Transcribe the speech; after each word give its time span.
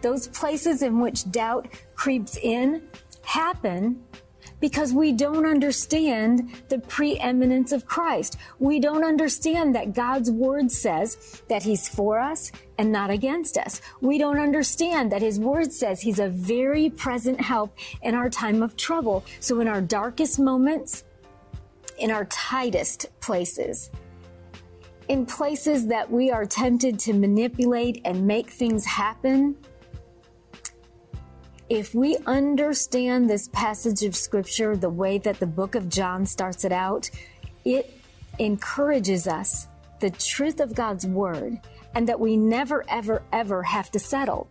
those 0.00 0.28
places 0.28 0.82
in 0.82 1.00
which 1.00 1.30
doubt 1.30 1.68
creeps 1.94 2.36
in 2.38 2.82
happen 3.24 4.02
because 4.62 4.92
we 4.92 5.10
don't 5.12 5.44
understand 5.44 6.52
the 6.68 6.78
preeminence 6.78 7.72
of 7.72 7.84
Christ. 7.84 8.36
We 8.60 8.78
don't 8.78 9.04
understand 9.04 9.74
that 9.74 9.92
God's 9.92 10.30
word 10.30 10.70
says 10.70 11.42
that 11.48 11.64
he's 11.64 11.88
for 11.88 12.20
us 12.20 12.52
and 12.78 12.92
not 12.92 13.10
against 13.10 13.58
us. 13.58 13.80
We 14.00 14.18
don't 14.18 14.38
understand 14.38 15.10
that 15.10 15.20
his 15.20 15.40
word 15.40 15.72
says 15.72 16.00
he's 16.00 16.20
a 16.20 16.28
very 16.28 16.90
present 16.90 17.40
help 17.40 17.76
in 18.02 18.14
our 18.14 18.30
time 18.30 18.62
of 18.62 18.76
trouble. 18.76 19.24
So 19.40 19.58
in 19.58 19.66
our 19.66 19.80
darkest 19.80 20.38
moments, 20.38 21.04
in 21.98 22.12
our 22.12 22.26
tightest 22.26 23.06
places, 23.20 23.90
in 25.08 25.26
places 25.26 25.88
that 25.88 26.08
we 26.08 26.30
are 26.30 26.46
tempted 26.46 27.00
to 27.00 27.12
manipulate 27.12 28.00
and 28.04 28.24
make 28.26 28.48
things 28.48 28.84
happen, 28.84 29.56
if 31.72 31.94
we 31.94 32.18
understand 32.26 33.30
this 33.30 33.48
passage 33.48 34.02
of 34.02 34.14
scripture 34.14 34.76
the 34.76 34.90
way 34.90 35.16
that 35.16 35.40
the 35.40 35.46
book 35.46 35.74
of 35.74 35.88
John 35.88 36.26
starts 36.26 36.66
it 36.66 36.72
out, 36.72 37.08
it 37.64 37.98
encourages 38.38 39.26
us 39.26 39.68
the 40.00 40.10
truth 40.10 40.60
of 40.60 40.74
God's 40.74 41.06
word 41.06 41.58
and 41.94 42.06
that 42.06 42.20
we 42.20 42.36
never, 42.36 42.84
ever, 42.90 43.22
ever 43.32 43.62
have 43.62 43.90
to 43.92 43.98
settle. 43.98 44.50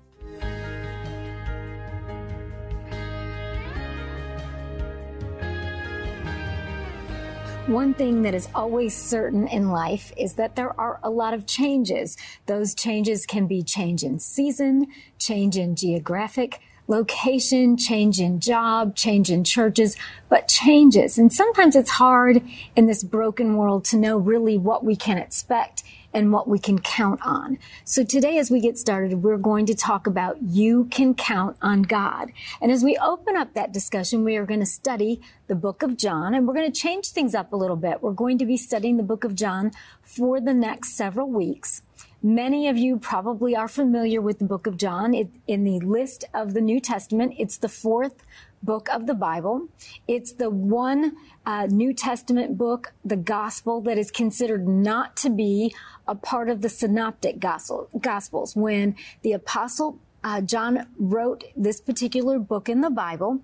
One 7.68 7.94
thing 7.94 8.24
that 8.24 8.34
is 8.34 8.50
always 8.56 8.98
certain 8.98 9.48
in 9.48 9.70
life 9.70 10.12
is 10.18 10.34
that 10.34 10.56
there 10.56 10.78
are 10.82 11.00
a 11.04 11.12
lot 11.12 11.36
of 11.36 11.46
changes. 11.46 12.18
Those 12.48 12.74
changes 12.74 13.28
can 13.28 13.46
be 13.46 13.62
change 13.62 14.02
in 14.02 14.18
season, 14.18 14.88
change 15.20 15.56
in 15.56 15.76
geographic 15.76 16.62
location, 16.92 17.78
change 17.78 18.20
in 18.20 18.40
job, 18.42 18.96
change 18.96 19.32
in 19.32 19.44
churches, 19.46 19.96
but 20.30 20.48
changes. 20.48 21.18
And 21.18 21.32
sometimes 21.32 21.76
it's 21.76 21.90
hard 21.90 22.44
in 22.76 22.86
this 22.86 23.02
broken 23.02 23.56
world 23.56 23.86
to 23.86 23.98
know 23.98 24.18
really 24.18 24.58
what 24.58 24.84
we 24.84 24.96
can 24.96 25.18
expect 25.18 25.84
and 26.14 26.34
what 26.34 26.48
we 26.48 26.60
can 26.60 26.78
count 26.78 27.22
on. 27.26 27.58
So 27.86 28.04
today, 28.04 28.38
as 28.38 28.52
we 28.52 28.60
get 28.60 28.78
started, 28.78 29.24
we're 29.24 29.38
going 29.38 29.66
to 29.68 29.76
talk 29.76 30.08
about 30.08 30.42
you 30.42 30.86
can 30.92 31.14
count 31.14 31.56
on 31.62 31.84
God. 31.84 32.34
And 32.62 32.72
as 32.72 32.84
we 32.84 32.98
open 32.98 33.38
up 33.38 33.54
that 33.54 33.72
discussion, 33.72 34.26
we 34.26 34.36
are 34.36 34.46
going 34.46 34.60
to 34.60 34.66
study 34.66 35.22
the 35.48 35.56
book 35.56 35.84
of 35.84 35.98
John 35.98 36.34
and 36.34 36.46
we're 36.46 36.54
going 36.54 36.72
to 36.72 36.78
change 36.78 37.10
things 37.10 37.34
up 37.34 37.54
a 37.54 37.56
little 37.56 37.78
bit. 37.78 38.02
We're 38.02 38.12
going 38.12 38.38
to 38.40 38.46
be 38.46 38.58
studying 38.58 38.98
the 38.98 39.04
book 39.04 39.24
of 39.24 39.36
John 39.36 39.72
for 40.02 40.42
the 40.42 40.54
next 40.54 40.98
several 40.98 41.30
weeks. 41.30 41.82
Many 42.24 42.68
of 42.68 42.78
you 42.78 43.00
probably 43.00 43.56
are 43.56 43.68
familiar 43.68 44.22
with 44.22 44.38
the 44.38 44.46
book 44.46 44.68
of 44.68 44.78
John. 44.78 45.16
It, 45.16 45.30
in 45.48 45.64
the 45.64 45.80
list 45.80 46.24
of 46.36 46.54
the 46.54 46.62
New 46.62 46.80
Testament, 46.80 47.34
it's 47.40 47.58
the 47.58 47.70
fourth 47.70 48.24
book 48.62 48.90
of 48.90 49.08
the 49.08 49.16
Bible. 49.16 49.70
It's 50.08 50.34
the 50.34 50.52
one 50.52 51.16
uh, 51.48 51.66
New 51.66 51.94
Testament 51.96 52.60
book, 52.60 52.94
the 53.04 53.16
gospel, 53.16 53.82
that 53.82 53.98
is 53.98 54.12
considered 54.12 54.68
not 54.68 55.16
to 55.18 55.32
be 55.32 55.74
a 56.08 56.14
part 56.14 56.48
of 56.48 56.62
the 56.62 56.70
synoptic 56.70 57.40
gospel, 57.40 57.90
gospels. 58.00 58.56
When 58.56 58.96
the 59.24 59.34
apostle 59.34 59.98
uh, 60.24 60.42
John 60.42 60.86
wrote 61.00 61.46
this 61.56 61.82
particular 61.82 62.38
book 62.38 62.70
in 62.70 62.82
the 62.82 62.92
Bible, 62.92 63.40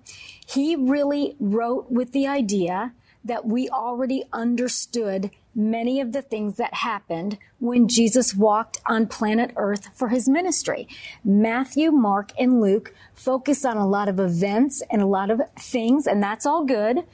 he 0.46 0.76
really 0.76 1.34
wrote 1.40 1.90
with 1.90 2.12
the 2.12 2.28
idea 2.28 2.92
that 3.24 3.44
we 3.44 3.68
already 3.68 4.22
understood 4.32 5.30
many 5.58 6.00
of 6.00 6.12
the 6.12 6.22
things 6.22 6.56
that 6.56 6.72
happened 6.72 7.36
when 7.58 7.88
Jesus 7.88 8.34
walked 8.34 8.78
on 8.86 9.08
planet 9.08 9.50
Earth 9.56 9.90
for 9.92 10.08
his 10.08 10.28
ministry. 10.28 10.86
Matthew, 11.24 11.90
Mark, 11.90 12.30
and 12.38 12.60
Luke 12.60 12.94
focus 13.12 13.64
on 13.64 13.76
a 13.76 13.86
lot 13.86 14.08
of 14.08 14.20
events 14.20 14.82
and 14.90 15.02
a 15.02 15.06
lot 15.06 15.30
of 15.30 15.40
things, 15.58 16.06
and 16.06 16.22
that's 16.22 16.46
all 16.46 16.64
good. 16.64 17.04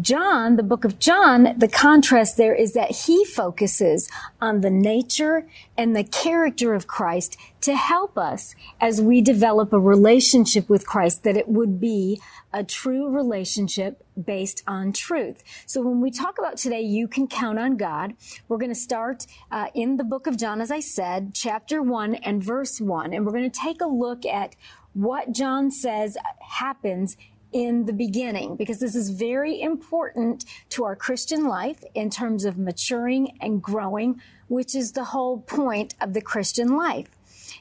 John, 0.00 0.56
the 0.56 0.64
book 0.64 0.84
of 0.84 0.98
John, 0.98 1.54
the 1.56 1.68
contrast 1.68 2.36
there 2.36 2.54
is 2.54 2.72
that 2.72 2.90
he 2.90 3.24
focuses 3.24 4.10
on 4.40 4.60
the 4.60 4.70
nature 4.70 5.46
and 5.78 5.94
the 5.94 6.02
character 6.02 6.74
of 6.74 6.88
Christ 6.88 7.36
to 7.60 7.76
help 7.76 8.18
us 8.18 8.56
as 8.80 9.00
we 9.00 9.20
develop 9.20 9.72
a 9.72 9.78
relationship 9.78 10.68
with 10.68 10.86
Christ, 10.86 11.22
that 11.22 11.36
it 11.36 11.48
would 11.48 11.80
be 11.80 12.20
a 12.52 12.64
true 12.64 13.08
relationship 13.08 14.04
based 14.24 14.64
on 14.66 14.92
truth. 14.92 15.44
So 15.66 15.82
when 15.82 16.00
we 16.00 16.10
talk 16.10 16.38
about 16.38 16.56
today, 16.56 16.80
you 16.80 17.06
can 17.06 17.28
count 17.28 17.58
on 17.58 17.76
God. 17.76 18.14
We're 18.48 18.58
going 18.58 18.70
to 18.70 18.74
start 18.74 19.26
uh, 19.52 19.66
in 19.74 19.98
the 19.98 20.04
book 20.04 20.26
of 20.26 20.36
John, 20.36 20.60
as 20.60 20.72
I 20.72 20.80
said, 20.80 21.32
chapter 21.32 21.80
one 21.80 22.16
and 22.16 22.42
verse 22.42 22.80
one, 22.80 23.12
and 23.12 23.24
we're 23.24 23.32
going 23.32 23.50
to 23.50 23.60
take 23.60 23.80
a 23.80 23.86
look 23.86 24.26
at 24.26 24.56
what 24.94 25.30
John 25.30 25.70
says 25.70 26.16
happens 26.40 27.16
in 27.56 27.86
the 27.86 27.92
beginning 27.94 28.54
because 28.54 28.80
this 28.80 28.94
is 28.94 29.08
very 29.08 29.62
important 29.62 30.44
to 30.68 30.84
our 30.84 30.94
Christian 30.94 31.48
life 31.48 31.82
in 31.94 32.10
terms 32.10 32.44
of 32.44 32.58
maturing 32.58 33.38
and 33.40 33.62
growing, 33.62 34.20
which 34.48 34.74
is 34.74 34.92
the 34.92 35.04
whole 35.04 35.38
point 35.38 35.94
of 35.98 36.12
the 36.12 36.20
Christian 36.20 36.76
life. 36.76 37.08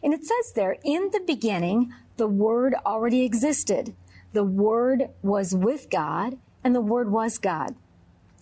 And 0.03 0.13
it 0.13 0.25
says 0.25 0.51
there, 0.53 0.75
in 0.83 1.11
the 1.13 1.21
beginning, 1.25 1.93
the 2.17 2.27
Word 2.27 2.75
already 2.85 3.23
existed. 3.23 3.95
The 4.33 4.43
Word 4.43 5.11
was 5.21 5.55
with 5.55 5.89
God, 5.89 6.39
and 6.61 6.75
the 6.75 6.81
Word 6.81 7.09
was 7.09 7.37
God. 7.37 7.73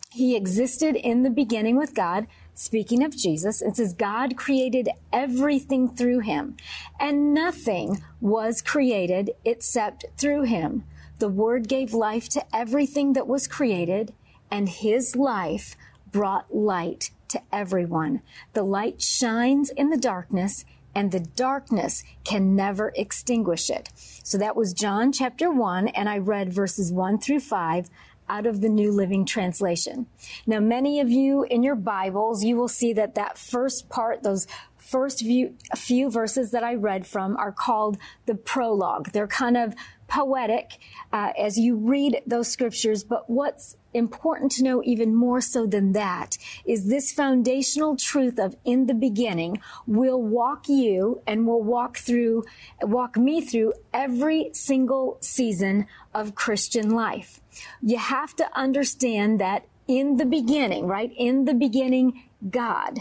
He 0.10 0.36
existed 0.36 0.96
in 0.96 1.22
the 1.22 1.30
beginning 1.30 1.78
with 1.78 1.94
God. 1.94 2.26
Speaking 2.56 3.04
of 3.04 3.16
Jesus, 3.16 3.62
it 3.62 3.76
says 3.76 3.94
God 3.94 4.38
created 4.38 4.90
everything 5.12 5.96
through 5.96 6.20
him, 6.20 6.58
and 7.00 7.32
nothing 7.32 8.02
was 8.22 8.64
created 8.64 9.32
except 9.46 10.06
through 10.18 10.44
him. 10.44 10.84
The 11.24 11.30
Word 11.30 11.70
gave 11.70 11.94
life 11.94 12.28
to 12.32 12.44
everything 12.54 13.14
that 13.14 13.30
was 13.30 13.48
created, 13.48 14.12
and 14.52 14.68
His 14.68 15.16
life 15.16 15.78
brought 16.12 16.54
light 16.54 17.12
to 17.30 17.42
everyone. 17.50 18.22
The 18.52 18.64
light 18.64 19.02
shines 19.02 19.70
in 19.70 19.90
the 19.90 19.96
darkness, 19.96 20.66
and 20.94 21.14
the 21.14 21.22
darkness 21.22 22.04
can 22.26 22.58
never 22.58 22.92
extinguish 22.98 23.70
it. 23.70 23.90
So 23.96 24.38
that 24.38 24.58
was 24.58 24.74
John 24.74 25.14
chapter 25.14 25.50
1, 25.50 25.88
and 25.88 26.10
I 26.10 26.18
read 26.18 26.52
verses 26.52 26.92
1 26.92 27.20
through 27.20 27.40
5 27.40 27.90
out 28.28 28.46
of 28.46 28.60
the 28.60 28.68
New 28.68 28.92
Living 28.92 29.26
Translation. 29.26 30.08
Now, 30.46 30.60
many 30.60 31.00
of 31.00 31.10
you 31.10 31.44
in 31.44 31.64
your 31.64 31.76
Bibles, 31.76 32.44
you 32.44 32.58
will 32.58 32.68
see 32.68 32.92
that 32.94 33.16
that 33.16 33.38
first 33.38 33.88
part, 33.88 34.24
those 34.24 34.46
first 34.78 35.20
few, 35.20 35.56
few 35.78 36.10
verses 36.12 36.52
that 36.52 36.64
I 36.64 36.76
read 36.76 37.08
from 37.08 37.38
are 37.38 37.54
called 37.54 37.98
the 38.26 38.36
prologue. 38.36 39.12
They're 39.12 39.28
kind 39.28 39.56
of 39.56 39.74
poetic 40.14 40.78
uh, 41.12 41.32
as 41.40 41.58
you 41.58 41.76
read 41.76 42.22
those 42.28 42.48
scriptures. 42.48 43.04
But 43.04 43.28
what's 43.28 43.76
important 43.96 44.52
to 44.54 44.64
know 44.64 44.84
even 44.86 45.16
more 45.16 45.42
so 45.42 45.66
than 45.66 45.94
that 45.94 46.38
is 46.66 46.88
this 46.88 47.12
foundational 47.12 47.96
truth 47.96 48.38
of 48.38 48.56
in 48.64 48.86
the 48.86 48.94
beginning 48.94 49.60
will 49.88 50.22
walk 50.22 50.70
you 50.70 51.22
and 51.26 51.48
will 51.48 51.64
walk 51.64 51.98
through, 51.98 52.44
walk 52.84 53.18
me 53.18 53.42
through 53.42 53.74
every 53.92 54.52
single 54.54 55.18
season 55.20 55.88
of 56.14 56.36
Christian 56.36 56.92
life. 56.92 57.42
You 57.82 57.98
have 57.98 58.36
to 58.36 58.46
understand 58.56 59.42
that 59.42 59.66
in 59.88 60.18
the 60.18 60.26
beginning, 60.26 60.86
right? 60.86 61.12
In 61.18 61.46
the 61.46 61.56
beginning, 61.56 62.24
God 62.50 63.00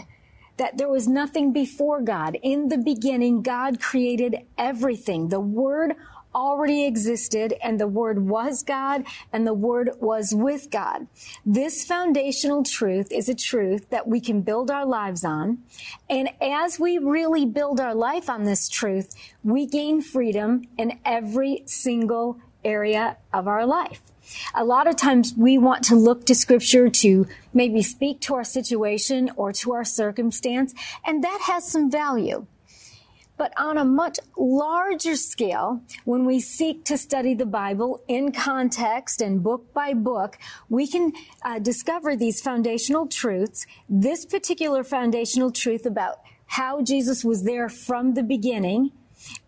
that 0.57 0.77
there 0.77 0.89
was 0.89 1.07
nothing 1.07 1.51
before 1.51 1.99
God. 1.99 2.37
In 2.43 2.67
the 2.67 2.77
beginning, 2.77 3.41
God 3.41 3.81
created 3.81 4.37
everything. 4.57 5.29
The 5.29 5.39
Word 5.39 5.95
already 6.33 6.85
existed 6.85 7.53
and 7.63 7.79
the 7.79 7.87
Word 7.87 8.27
was 8.27 8.63
God 8.63 9.05
and 9.31 9.45
the 9.45 9.53
Word 9.53 9.91
was 9.99 10.33
with 10.33 10.69
God. 10.69 11.07
This 11.45 11.85
foundational 11.85 12.63
truth 12.63 13.11
is 13.11 13.29
a 13.29 13.35
truth 13.35 13.89
that 13.89 14.07
we 14.07 14.19
can 14.19 14.41
build 14.41 14.71
our 14.71 14.85
lives 14.85 15.23
on. 15.23 15.59
And 16.09 16.29
as 16.41 16.79
we 16.79 16.97
really 16.97 17.45
build 17.45 17.79
our 17.79 17.95
life 17.95 18.29
on 18.29 18.43
this 18.43 18.69
truth, 18.69 19.15
we 19.43 19.65
gain 19.65 20.01
freedom 20.01 20.63
in 20.77 20.99
every 21.05 21.63
single 21.65 22.39
area 22.63 23.17
of 23.33 23.47
our 23.47 23.65
life. 23.65 24.01
A 24.55 24.63
lot 24.63 24.87
of 24.87 24.95
times 24.95 25.33
we 25.37 25.57
want 25.57 25.83
to 25.85 25.95
look 25.95 26.25
to 26.25 26.35
scripture 26.35 26.89
to 26.89 27.27
maybe 27.53 27.81
speak 27.81 28.21
to 28.21 28.35
our 28.35 28.43
situation 28.43 29.29
or 29.35 29.51
to 29.53 29.73
our 29.73 29.83
circumstance, 29.83 30.73
and 31.05 31.23
that 31.23 31.41
has 31.43 31.67
some 31.69 31.91
value. 31.91 32.45
But 33.35 33.51
on 33.57 33.77
a 33.77 33.85
much 33.85 34.19
larger 34.37 35.15
scale, 35.15 35.81
when 36.05 36.25
we 36.25 36.39
seek 36.39 36.85
to 36.85 36.97
study 36.97 37.33
the 37.33 37.45
Bible 37.45 38.03
in 38.07 38.31
context 38.31 39.21
and 39.21 39.41
book 39.41 39.73
by 39.73 39.93
book, 39.93 40.37
we 40.69 40.87
can 40.87 41.13
uh, 41.43 41.59
discover 41.59 42.15
these 42.15 42.41
foundational 42.41 43.07
truths. 43.07 43.65
This 43.89 44.25
particular 44.25 44.83
foundational 44.83 45.51
truth 45.51 45.85
about 45.85 46.19
how 46.45 46.81
Jesus 46.81 47.23
was 47.23 47.43
there 47.43 47.69
from 47.69 48.13
the 48.13 48.23
beginning 48.23 48.91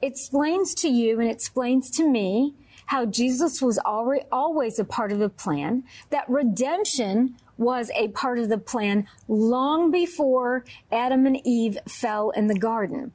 explains 0.02 0.74
to 0.76 0.88
you 0.88 1.20
and 1.20 1.30
explains 1.30 1.90
to 1.92 2.10
me 2.10 2.56
how 2.88 3.06
Jesus 3.06 3.62
was 3.62 3.80
always 3.86 4.80
a 4.80 4.86
part 4.86 5.12
of 5.12 5.20
the 5.20 5.30
plan, 5.30 5.84
that 6.10 6.30
redemption 6.30 7.36
was 7.58 7.90
a 7.96 8.10
part 8.10 8.38
of 8.38 8.50
the 8.50 8.58
plan 8.58 9.08
long 9.28 9.90
before 9.90 10.66
Adam 10.92 11.26
and 11.26 11.40
Eve 11.46 11.78
fell 11.88 12.32
in 12.32 12.48
the 12.48 12.58
garden. 12.58 13.12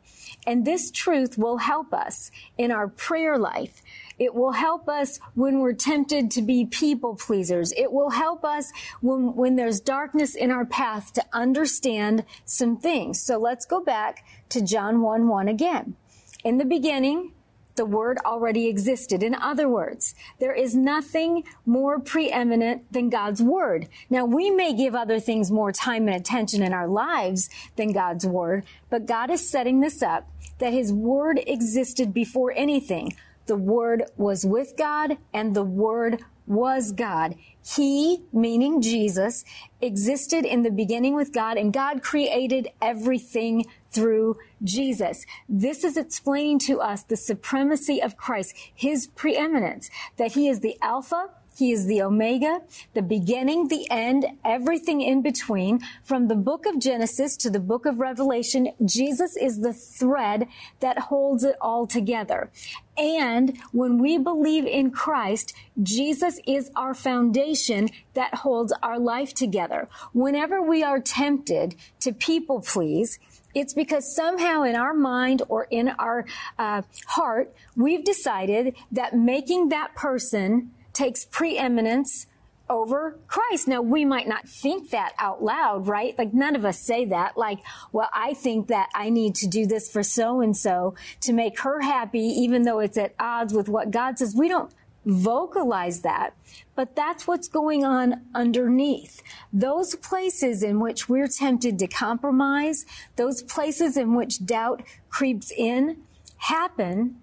And 0.46 0.64
this 0.64 0.90
truth 0.90 1.36
will 1.36 1.58
help 1.58 1.92
us 1.92 2.30
in 2.56 2.70
our 2.70 2.88
prayer 2.88 3.38
life. 3.38 3.82
It 4.18 4.34
will 4.34 4.52
help 4.52 4.88
us 4.88 5.18
when 5.34 5.60
we're 5.60 5.72
tempted 5.72 6.30
to 6.32 6.42
be 6.42 6.66
people 6.66 7.16
pleasers. 7.16 7.72
It 7.72 7.92
will 7.92 8.10
help 8.10 8.44
us 8.44 8.70
when, 9.00 9.34
when 9.34 9.56
there's 9.56 9.80
darkness 9.80 10.34
in 10.34 10.50
our 10.50 10.66
path 10.66 11.12
to 11.14 11.24
understand 11.32 12.24
some 12.44 12.76
things. 12.76 13.22
So 13.22 13.38
let's 13.38 13.64
go 13.64 13.82
back 13.82 14.24
to 14.50 14.60
John 14.60 15.00
1 15.00 15.28
1 15.28 15.48
again. 15.48 15.96
In 16.44 16.58
the 16.58 16.64
beginning, 16.64 17.32
the 17.80 17.86
word 17.86 18.18
already 18.26 18.68
existed. 18.68 19.22
In 19.22 19.34
other 19.34 19.66
words, 19.66 20.14
there 20.38 20.52
is 20.52 20.76
nothing 20.76 21.44
more 21.64 21.98
preeminent 21.98 22.92
than 22.92 23.08
God's 23.08 23.40
word. 23.40 23.88
Now, 24.10 24.26
we 24.26 24.50
may 24.50 24.74
give 24.74 24.94
other 24.94 25.18
things 25.18 25.50
more 25.50 25.72
time 25.72 26.06
and 26.06 26.14
attention 26.14 26.62
in 26.62 26.74
our 26.74 26.86
lives 26.86 27.48
than 27.76 27.92
God's 27.92 28.26
word, 28.26 28.66
but 28.90 29.06
God 29.06 29.30
is 29.30 29.48
setting 29.48 29.80
this 29.80 30.02
up 30.02 30.28
that 30.58 30.74
his 30.74 30.92
word 30.92 31.40
existed 31.46 32.12
before 32.12 32.52
anything. 32.54 33.16
The 33.46 33.56
Word 33.56 34.04
was 34.18 34.44
with 34.44 34.76
God 34.76 35.16
and 35.32 35.56
the 35.56 35.64
Word 35.64 36.22
was 36.50 36.90
God. 36.90 37.36
He, 37.64 38.24
meaning 38.32 38.82
Jesus, 38.82 39.44
existed 39.80 40.44
in 40.44 40.62
the 40.62 40.70
beginning 40.70 41.14
with 41.14 41.32
God 41.32 41.56
and 41.56 41.72
God 41.72 42.02
created 42.02 42.68
everything 42.82 43.66
through 43.92 44.36
Jesus. 44.62 45.24
This 45.48 45.84
is 45.84 45.96
explaining 45.96 46.58
to 46.60 46.80
us 46.80 47.04
the 47.04 47.16
supremacy 47.16 48.02
of 48.02 48.16
Christ, 48.16 48.54
His 48.74 49.06
preeminence, 49.06 49.90
that 50.16 50.32
He 50.32 50.48
is 50.48 50.60
the 50.60 50.76
Alpha, 50.82 51.30
he 51.56 51.72
is 51.72 51.86
the 51.86 52.02
Omega, 52.02 52.62
the 52.94 53.02
beginning, 53.02 53.68
the 53.68 53.90
end, 53.90 54.26
everything 54.44 55.00
in 55.00 55.22
between. 55.22 55.80
From 56.02 56.28
the 56.28 56.34
book 56.34 56.64
of 56.66 56.78
Genesis 56.78 57.36
to 57.38 57.50
the 57.50 57.60
book 57.60 57.86
of 57.86 57.98
Revelation, 57.98 58.68
Jesus 58.84 59.36
is 59.36 59.60
the 59.60 59.72
thread 59.72 60.46
that 60.80 60.98
holds 60.98 61.44
it 61.44 61.56
all 61.60 61.86
together. 61.86 62.50
And 62.96 63.58
when 63.72 63.98
we 63.98 64.18
believe 64.18 64.66
in 64.66 64.90
Christ, 64.90 65.54
Jesus 65.82 66.40
is 66.46 66.70
our 66.76 66.94
foundation 66.94 67.88
that 68.14 68.34
holds 68.36 68.72
our 68.82 68.98
life 68.98 69.34
together. 69.34 69.88
Whenever 70.12 70.62
we 70.62 70.82
are 70.82 71.00
tempted 71.00 71.76
to 72.00 72.12
people 72.12 72.60
please, 72.60 73.18
it's 73.54 73.74
because 73.74 74.14
somehow 74.14 74.62
in 74.62 74.76
our 74.76 74.94
mind 74.94 75.42
or 75.48 75.66
in 75.70 75.88
our 75.98 76.24
uh, 76.58 76.82
heart, 77.06 77.52
we've 77.76 78.04
decided 78.04 78.76
that 78.92 79.16
making 79.16 79.70
that 79.70 79.94
person 79.94 80.70
takes 81.00 81.24
preeminence 81.24 82.26
over 82.68 83.18
Christ. 83.26 83.66
Now, 83.66 83.80
we 83.80 84.04
might 84.04 84.28
not 84.28 84.46
think 84.46 84.90
that 84.90 85.14
out 85.18 85.42
loud, 85.42 85.88
right? 85.88 86.16
Like 86.18 86.34
none 86.34 86.54
of 86.54 86.66
us 86.66 86.78
say 86.78 87.06
that. 87.06 87.38
Like, 87.38 87.60
well, 87.90 88.10
I 88.12 88.34
think 88.34 88.68
that 88.68 88.90
I 88.94 89.08
need 89.08 89.34
to 89.36 89.48
do 89.48 89.66
this 89.66 89.90
for 89.90 90.02
so 90.02 90.42
and 90.42 90.54
so 90.54 90.94
to 91.22 91.32
make 91.32 91.60
her 91.60 91.80
happy, 91.80 92.20
even 92.20 92.64
though 92.64 92.80
it's 92.80 92.98
at 92.98 93.14
odds 93.18 93.54
with 93.54 93.68
what 93.68 93.90
God 93.90 94.18
says. 94.18 94.36
We 94.36 94.48
don't 94.48 94.72
vocalize 95.06 96.02
that, 96.02 96.34
but 96.74 96.94
that's 96.94 97.26
what's 97.26 97.48
going 97.48 97.82
on 97.82 98.20
underneath. 98.34 99.22
Those 99.54 99.94
places 99.94 100.62
in 100.62 100.80
which 100.80 101.08
we're 101.08 101.28
tempted 101.28 101.78
to 101.78 101.88
compromise, 101.88 102.84
those 103.16 103.42
places 103.42 103.96
in 103.96 104.14
which 104.14 104.44
doubt 104.44 104.82
creeps 105.08 105.50
in, 105.50 106.02
happen 106.36 107.16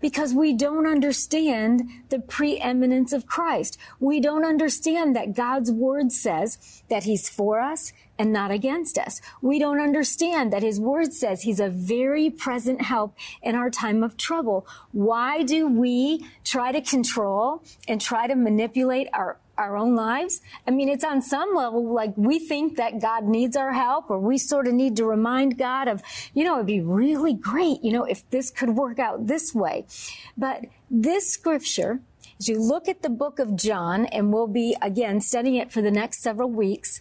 because 0.00 0.34
we 0.34 0.52
don't 0.52 0.86
understand 0.86 1.88
the 2.10 2.18
preeminence 2.18 3.12
of 3.12 3.26
Christ. 3.26 3.78
We 3.98 4.20
don't 4.20 4.44
understand 4.44 5.16
that 5.16 5.34
God's 5.34 5.70
word 5.72 6.12
says 6.12 6.82
that 6.88 7.04
he's 7.04 7.28
for 7.28 7.60
us 7.60 7.92
and 8.18 8.32
not 8.32 8.50
against 8.50 8.98
us. 8.98 9.20
We 9.42 9.58
don't 9.58 9.80
understand 9.80 10.52
that 10.52 10.62
his 10.62 10.80
word 10.80 11.12
says 11.12 11.42
he's 11.42 11.60
a 11.60 11.68
very 11.68 12.30
present 12.30 12.82
help 12.82 13.14
in 13.42 13.54
our 13.54 13.70
time 13.70 14.02
of 14.02 14.16
trouble. 14.16 14.66
Why 14.92 15.42
do 15.42 15.68
we 15.68 16.26
try 16.44 16.72
to 16.72 16.80
control 16.80 17.62
and 17.88 18.00
try 18.00 18.26
to 18.26 18.34
manipulate 18.34 19.08
our 19.12 19.38
our 19.58 19.76
own 19.76 19.94
lives. 19.94 20.40
I 20.66 20.70
mean, 20.70 20.88
it's 20.88 21.04
on 21.04 21.22
some 21.22 21.54
level 21.54 21.92
like 21.92 22.12
we 22.16 22.38
think 22.38 22.76
that 22.76 23.00
God 23.00 23.24
needs 23.24 23.56
our 23.56 23.72
help 23.72 24.10
or 24.10 24.18
we 24.18 24.38
sort 24.38 24.66
of 24.66 24.74
need 24.74 24.96
to 24.96 25.04
remind 25.04 25.58
God 25.58 25.88
of, 25.88 26.02
you 26.34 26.44
know, 26.44 26.54
it'd 26.54 26.66
be 26.66 26.80
really 26.80 27.34
great, 27.34 27.82
you 27.82 27.92
know, 27.92 28.04
if 28.04 28.28
this 28.30 28.50
could 28.50 28.70
work 28.70 28.98
out 28.98 29.26
this 29.26 29.54
way. 29.54 29.86
But 30.36 30.66
this 30.90 31.30
scripture, 31.30 32.00
as 32.38 32.48
you 32.48 32.60
look 32.60 32.88
at 32.88 33.02
the 33.02 33.10
book 33.10 33.38
of 33.38 33.56
John, 33.56 34.06
and 34.06 34.32
we'll 34.32 34.46
be 34.46 34.76
again 34.82 35.20
studying 35.20 35.56
it 35.56 35.72
for 35.72 35.82
the 35.82 35.90
next 35.90 36.20
several 36.22 36.50
weeks, 36.50 37.00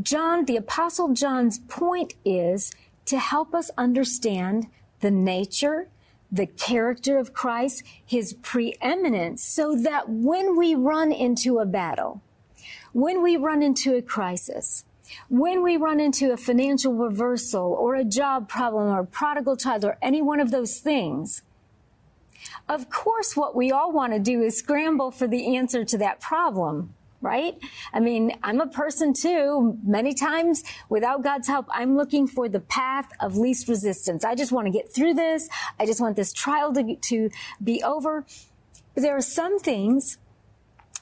John, 0.00 0.46
the 0.46 0.56
apostle 0.56 1.12
John's 1.12 1.58
point 1.58 2.14
is 2.24 2.72
to 3.06 3.18
help 3.18 3.54
us 3.54 3.70
understand 3.76 4.66
the 5.00 5.10
nature 5.10 5.88
the 6.32 6.46
character 6.46 7.18
of 7.18 7.34
Christ, 7.34 7.84
his 8.04 8.32
preeminence, 8.32 9.44
so 9.44 9.76
that 9.76 10.08
when 10.08 10.56
we 10.56 10.74
run 10.74 11.12
into 11.12 11.58
a 11.58 11.66
battle, 11.66 12.22
when 12.92 13.22
we 13.22 13.36
run 13.36 13.62
into 13.62 13.94
a 13.94 14.02
crisis, 14.02 14.84
when 15.28 15.62
we 15.62 15.76
run 15.76 16.00
into 16.00 16.32
a 16.32 16.38
financial 16.38 16.94
reversal 16.94 17.72
or 17.72 17.94
a 17.94 18.04
job 18.04 18.48
problem 18.48 18.88
or 18.88 19.00
a 19.00 19.06
prodigal 19.06 19.56
child 19.56 19.84
or 19.84 19.98
any 20.00 20.22
one 20.22 20.40
of 20.40 20.50
those 20.50 20.78
things, 20.78 21.42
of 22.68 22.88
course, 22.88 23.36
what 23.36 23.54
we 23.54 23.70
all 23.70 23.92
want 23.92 24.14
to 24.14 24.18
do 24.18 24.42
is 24.42 24.56
scramble 24.56 25.10
for 25.10 25.28
the 25.28 25.56
answer 25.56 25.84
to 25.84 25.98
that 25.98 26.20
problem 26.20 26.94
right? 27.22 27.56
I 27.92 28.00
mean, 28.00 28.36
I'm 28.42 28.60
a 28.60 28.66
person 28.66 29.14
too. 29.14 29.78
Many 29.84 30.12
times 30.12 30.62
without 30.88 31.22
God's 31.22 31.48
help, 31.48 31.66
I'm 31.70 31.96
looking 31.96 32.26
for 32.26 32.48
the 32.48 32.60
path 32.60 33.08
of 33.20 33.36
least 33.36 33.68
resistance. 33.68 34.24
I 34.24 34.34
just 34.34 34.52
want 34.52 34.66
to 34.66 34.72
get 34.72 34.92
through 34.92 35.14
this. 35.14 35.48
I 35.78 35.86
just 35.86 36.00
want 36.00 36.16
this 36.16 36.32
trial 36.32 36.74
to, 36.74 36.96
to 36.96 37.30
be 37.62 37.82
over. 37.82 38.26
But 38.94 39.02
there 39.02 39.16
are 39.16 39.22
some 39.22 39.58
things 39.58 40.18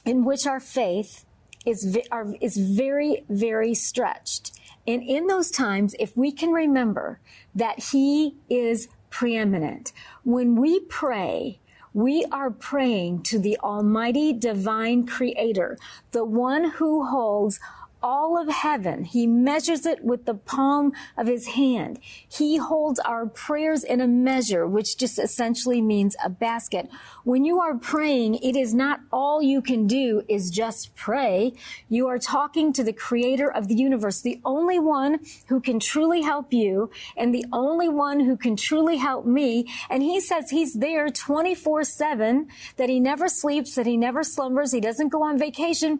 in 0.05 0.23
which 0.23 0.47
our 0.47 0.59
faith 0.59 1.25
is, 1.65 1.97
are, 2.11 2.33
is 2.39 2.57
very, 2.57 3.25
very 3.29 3.73
stretched. 3.73 4.51
And 4.87 5.03
in 5.03 5.27
those 5.27 5.51
times, 5.51 5.95
if 5.99 6.15
we 6.15 6.31
can 6.31 6.51
remember 6.51 7.19
that 7.53 7.91
He 7.91 8.35
is 8.49 8.87
preeminent, 9.09 9.91
when 10.23 10.55
we 10.55 10.79
pray, 10.81 11.59
we 11.93 12.25
are 12.31 12.49
praying 12.49 13.21
to 13.23 13.37
the 13.37 13.57
Almighty 13.59 14.31
Divine 14.31 15.05
Creator, 15.05 15.77
the 16.11 16.23
one 16.23 16.69
who 16.71 17.05
holds 17.05 17.59
all 18.01 18.39
of 18.41 18.47
heaven. 18.49 19.03
He 19.03 19.27
measures 19.27 19.85
it 19.85 20.03
with 20.03 20.25
the 20.25 20.33
palm 20.33 20.93
of 21.17 21.27
his 21.27 21.47
hand. 21.47 21.99
He 22.27 22.57
holds 22.57 22.99
our 22.99 23.25
prayers 23.25 23.83
in 23.83 24.01
a 24.01 24.07
measure, 24.07 24.67
which 24.67 24.97
just 24.97 25.19
essentially 25.19 25.81
means 25.81 26.15
a 26.23 26.29
basket. 26.29 26.89
When 27.23 27.45
you 27.45 27.59
are 27.59 27.75
praying, 27.75 28.35
it 28.35 28.55
is 28.55 28.73
not 28.73 29.01
all 29.11 29.41
you 29.41 29.61
can 29.61 29.87
do 29.87 30.23
is 30.27 30.49
just 30.49 30.95
pray. 30.95 31.53
You 31.89 32.07
are 32.07 32.19
talking 32.19 32.73
to 32.73 32.83
the 32.83 32.93
creator 32.93 33.51
of 33.51 33.67
the 33.67 33.75
universe, 33.75 34.21
the 34.21 34.41
only 34.43 34.79
one 34.79 35.19
who 35.47 35.59
can 35.59 35.79
truly 35.79 36.21
help 36.21 36.53
you 36.53 36.89
and 37.15 37.33
the 37.33 37.45
only 37.53 37.89
one 37.89 38.21
who 38.21 38.37
can 38.37 38.55
truly 38.55 38.97
help 38.97 39.25
me. 39.25 39.67
And 39.89 40.03
he 40.03 40.19
says 40.19 40.49
he's 40.49 40.73
there 40.73 41.09
24 41.09 41.83
seven, 41.83 42.47
that 42.77 42.89
he 42.89 42.99
never 42.99 43.27
sleeps, 43.27 43.75
that 43.75 43.85
he 43.85 43.97
never 43.97 44.23
slumbers. 44.23 44.71
He 44.71 44.79
doesn't 44.79 45.09
go 45.09 45.23
on 45.23 45.37
vacation 45.37 45.99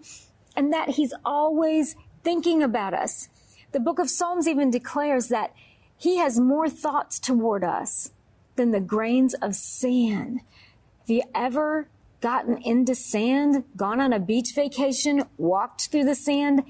and 0.56 0.72
that 0.74 0.90
he's 0.90 1.14
always 1.24 1.96
thinking 2.24 2.62
about 2.62 2.94
us. 2.94 3.30
The 3.72 3.80
book 3.80 4.00
of 4.00 4.10
Psalms 4.10 4.48
even 4.48 4.70
declares 4.70 5.28
that 5.30 5.54
he 5.98 6.18
has 6.18 6.40
more 6.40 6.70
thoughts 6.70 7.20
toward 7.20 7.64
us 7.64 8.12
than 8.56 8.72
the 8.72 8.80
grains 8.80 9.34
of 9.36 9.56
sand. 9.56 10.42
Have 11.00 11.10
you 11.10 11.24
ever 11.34 11.88
gotten 12.22 12.58
into 12.58 12.96
sand, 12.96 13.64
gone 13.76 14.00
on 14.00 14.14
a 14.14 14.20
beach 14.20 14.54
vacation, 14.54 15.24
walked 15.38 15.88
through 15.88 16.06
the 16.06 16.16
sand? 16.16 16.64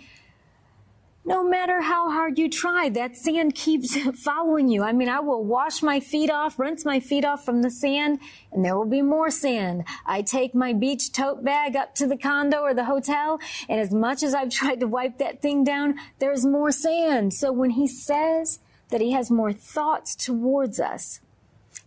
No 1.23 1.43
matter 1.43 1.81
how 1.81 2.09
hard 2.09 2.39
you 2.39 2.49
try, 2.49 2.89
that 2.89 3.15
sand 3.15 3.53
keeps 3.53 3.95
following 4.23 4.69
you. 4.69 4.83
I 4.83 4.91
mean, 4.91 5.09
I 5.09 5.19
will 5.19 5.43
wash 5.43 5.83
my 5.83 5.99
feet 5.99 6.31
off, 6.31 6.57
rinse 6.57 6.83
my 6.83 6.99
feet 6.99 7.23
off 7.23 7.45
from 7.45 7.61
the 7.61 7.69
sand, 7.69 8.19
and 8.51 8.65
there 8.65 8.75
will 8.75 8.85
be 8.85 9.03
more 9.03 9.29
sand. 9.29 9.83
I 10.05 10.23
take 10.23 10.55
my 10.55 10.73
beach 10.73 11.11
tote 11.11 11.43
bag 11.43 11.75
up 11.75 11.93
to 11.95 12.07
the 12.07 12.17
condo 12.17 12.61
or 12.61 12.73
the 12.73 12.85
hotel, 12.85 13.39
and 13.69 13.79
as 13.79 13.91
much 13.91 14.23
as 14.23 14.33
I've 14.33 14.49
tried 14.61 14.79
to 14.79 14.87
wipe 14.87 15.19
that 15.19 15.41
thing 15.41 15.63
down, 15.63 15.95
there's 16.19 16.45
more 16.45 16.71
sand. 16.71 17.33
So 17.33 17.51
when 17.51 17.71
he 17.71 17.87
says 17.87 18.59
that 18.89 19.01
he 19.01 19.11
has 19.11 19.29
more 19.29 19.53
thoughts 19.53 20.15
towards 20.15 20.79
us 20.79 21.19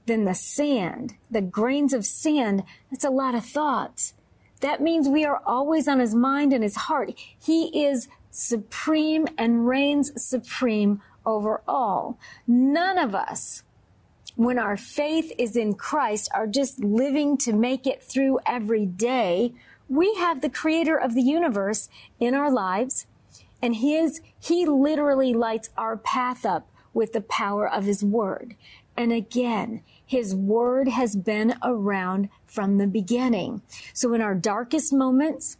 than 0.07 0.25
the 0.25 0.35
sand, 0.35 1.15
the 1.31 1.41
grains 1.41 1.93
of 1.93 2.07
sand, 2.07 2.63
that's 2.91 3.05
a 3.05 3.11
lot 3.11 3.35
of 3.35 3.45
thoughts. 3.45 4.15
That 4.61 4.81
means 4.81 5.09
we 5.09 5.25
are 5.25 5.43
always 5.45 5.89
on 5.89 5.99
his 5.99 6.15
mind 6.15 6.53
and 6.53 6.63
his 6.63 6.77
heart. 6.77 7.13
He 7.39 7.85
is 7.85 8.09
supreme 8.35 9.27
and 9.39 9.67
reigns 9.67 10.11
supreme 10.23 11.01
over 11.25 11.63
all. 11.69 12.19
None 12.47 12.99
of 12.99 13.15
us, 13.15 13.63
when 14.35 14.59
our 14.59 14.77
faith 14.77 15.33
is 15.39 15.57
in 15.57 15.75
Christ, 15.75 16.29
are 16.35 16.47
just 16.47 16.83
living 16.83 17.37
to 17.39 17.53
make 17.53 17.87
it 17.87 18.03
through 18.03 18.41
every 18.45 18.87
day. 18.87 19.55
We 19.89 20.15
have 20.15 20.41
the 20.41 20.51
creator 20.51 20.97
of 20.97 21.15
the 21.15 21.23
universe 21.23 21.89
in 22.19 22.35
our 22.35 22.51
lives 22.51 23.07
and 23.63 23.77
his, 23.77 24.21
he 24.39 24.67
literally 24.67 25.33
lights 25.33 25.71
our 25.79 25.97
path 25.97 26.45
up 26.45 26.69
with 26.93 27.15
the 27.15 27.23
power 27.23 27.67
of 27.67 27.85
his 27.85 28.05
word. 28.05 28.57
And 28.95 29.11
again, 29.11 29.83
his 30.05 30.35
word 30.35 30.89
has 30.89 31.17
been 31.17 31.55
around 31.63 32.29
from 32.47 32.77
the 32.77 32.87
beginning. 32.87 33.63
So 33.95 34.13
in 34.13 34.21
our 34.21 34.35
darkest 34.35 34.93
moments, 34.93 35.57